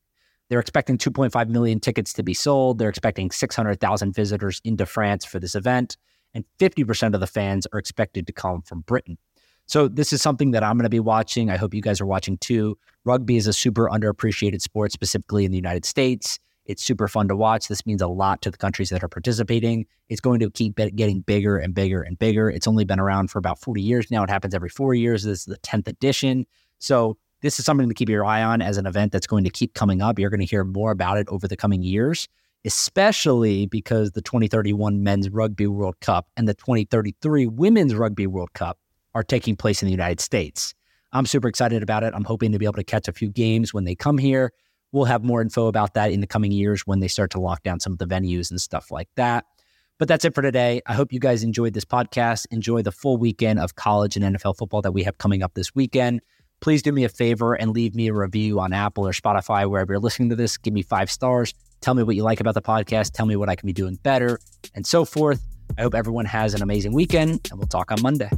They're 0.49 0.61
expecting 0.61 0.97
2.5 0.97 1.49
million 1.51 1.79
tickets 1.79 2.15
to 2.15 2.23
be 2.23 2.33
sold. 2.33 2.79
They're 2.79 2.89
expecting 2.89 3.31
600,000 3.31 4.15
visitors 4.15 4.63
into 4.65 4.87
France 4.87 5.27
for 5.27 5.39
this 5.39 5.55
event, 5.55 5.99
and 6.33 6.47
50% 6.59 7.13
of 7.13 7.21
the 7.21 7.27
fans 7.27 7.67
are 7.71 7.79
expected 7.79 8.27
to 8.29 8.33
come 8.33 8.63
from 8.63 8.81
Britain. 8.81 9.19
So 9.69 9.87
this 9.87 10.15
is 10.15 10.23
something 10.23 10.53
that 10.53 10.65
I'm 10.65 10.79
going 10.79 10.85
to 10.85 10.89
be 10.89 10.99
watching. 10.99 11.51
I 11.51 11.59
hope 11.59 11.75
you 11.75 11.83
guys 11.83 12.01
are 12.01 12.07
watching 12.07 12.39
too. 12.39 12.79
Rugby 13.05 13.37
is 13.37 13.47
a 13.47 13.53
super 13.53 13.87
underappreciated 13.91 14.63
sport, 14.63 14.93
specifically 14.93 15.45
in 15.45 15.51
the 15.51 15.59
United 15.59 15.85
States. 15.85 16.39
It's 16.65 16.83
super 16.83 17.07
fun 17.07 17.29
to 17.29 17.37
watch. 17.37 17.69
This 17.69 17.85
means 17.85 18.01
a 18.01 18.09
lot 18.09 18.41
to 18.43 18.51
the 18.51 18.57
countries 18.57 18.89
that 18.89 19.05
are 19.05 19.09
participating. 19.09 19.87
It's 20.09 20.23
going 20.23 20.41
to 20.41 20.51
keep 20.51 20.77
getting 20.77 21.21
bigger 21.21 21.59
and 21.59 21.75
bigger 21.75 22.01
and 22.01 22.19
bigger. 22.19 22.49
It's 22.49 22.67
only 22.67 22.87
been 22.87 22.99
around 22.99 23.31
for 23.31 23.39
about 23.39 23.61
40 23.61 23.83
years 23.83 24.11
now. 24.11 24.23
It 24.25 24.31
happens 24.31 24.55
every 24.55 24.71
four 24.71 24.95
years. 24.95 25.25
This 25.25 25.41
is 25.41 25.45
the 25.45 25.59
10th 25.59 25.87
edition. 25.87 26.47
So 26.79 27.19
this 27.43 27.59
is 27.59 27.67
something 27.67 27.89
to 27.89 27.95
keep 27.95 28.09
your 28.09 28.25
eye 28.25 28.43
on 28.43 28.63
as 28.63 28.79
an 28.79 28.87
event 28.87 29.13
that's 29.13 29.27
going 29.27 29.45
to 29.45 29.51
keep 29.51 29.75
coming 29.75 30.01
up. 30.01 30.19
You're 30.19 30.31
going 30.31 30.41
to 30.41 30.47
hear 30.47 30.65
more 30.65 30.93
about 30.93 31.19
it 31.19 31.29
over 31.29 31.47
the 31.47 31.57
coming 31.57 31.83
years, 31.83 32.27
especially 32.65 33.67
because 33.67 34.13
the 34.13 34.23
2031 34.23 35.03
Men's 35.03 35.29
Rugby 35.29 35.67
World 35.67 36.01
Cup 36.01 36.27
and 36.39 36.49
the 36.49 36.55
2033 36.55 37.47
Women's 37.47 37.95
Rugby 37.95 38.27
World 38.27 38.55
Cup 38.55 38.79
are 39.19 39.25
taking 39.25 39.57
place 39.57 39.83
in 39.83 39.87
the 39.87 39.91
United 39.91 40.21
States. 40.21 40.75
I'm 41.13 41.27
super 41.27 41.49
excited 41.49 41.83
about 41.83 42.05
it. 42.05 42.15
I'm 42.15 42.23
hoping 42.23 42.53
to 42.53 42.59
be 42.59 42.67
able 42.67 42.75
to 42.75 42.85
catch 42.85 43.09
a 43.09 43.13
few 43.13 43.31
games 43.31 43.75
when 43.75 43.83
they 43.83 43.97
come 43.97 44.17
here. 44.17 44.53
We'll 44.93 45.07
have 45.07 45.25
more 45.25 45.43
info 45.43 45.67
about 45.67 45.95
that 45.95 46.13
in 46.13 46.21
the 46.21 46.27
coming 46.27 46.53
years 46.53 46.83
when 46.87 47.01
they 47.01 47.09
start 47.09 47.33
to 47.33 47.41
lock 47.41 47.65
down 47.65 47.81
some 47.81 47.93
of 47.93 47.99
the 47.99 48.07
venues 48.07 48.51
and 48.51 48.61
stuff 48.61 48.93
like 48.93 49.09
that. 49.17 49.45
But 49.99 50.07
that's 50.07 50.25
it 50.25 50.37
for 50.37 50.43
today. 50.43 50.81
I 50.87 50.95
hope 50.95 51.13
you 51.13 51.19
guys 51.19 51.43
enjoyed 51.43 51.75
this 51.75 51.85
podcast. 51.85 52.47
Enjoy 52.53 52.81
the 52.81 52.93
full 52.93 53.17
weekend 53.17 53.59
of 53.59 53.75
college 53.75 54.15
and 54.17 54.37
NFL 54.37 54.57
football 54.57 54.83
that 54.83 54.93
we 54.93 55.03
have 55.03 55.19
coming 55.19 55.43
up 55.43 55.55
this 55.55 55.75
weekend. 55.75 56.21
Please 56.61 56.81
do 56.81 56.93
me 56.93 57.03
a 57.03 57.09
favor 57.09 57.55
and 57.55 57.73
leave 57.73 57.97
me 57.97 58.07
a 58.07 58.15
review 58.15 58.61
on 58.61 58.73
Apple 58.73 59.05
or 59.05 59.13
Spotify, 59.13 59.69
wherever 59.69 59.95
you're 59.95 60.01
listening 60.01 60.29
to 60.29 60.37
this. 60.37 60.57
Give 60.57 60.73
me 60.73 60.83
five 60.83 61.11
stars. 61.11 61.55
Tell 61.81 61.95
me 61.95 62.05
what 62.05 62.15
you 62.15 62.23
like 62.23 62.39
about 62.39 62.55
the 62.55 62.63
podcast. 62.63 63.13
Tell 63.13 63.27
me 63.27 63.35
what 63.35 63.49
I 63.49 63.57
can 63.57 63.67
be 63.67 63.73
doing 63.73 63.97
better 63.97 64.39
and 64.75 64.87
so 64.87 65.05
forth. 65.05 65.43
I 65.77 65.83
hope 65.83 65.95
everyone 65.95 66.25
has 66.27 66.55
an 66.55 66.63
amazing 66.63 66.93
weekend, 66.93 67.49
and 67.51 67.59
we'll 67.59 67.69
talk 67.69 67.91
on 67.91 68.01
Monday. 68.01 68.31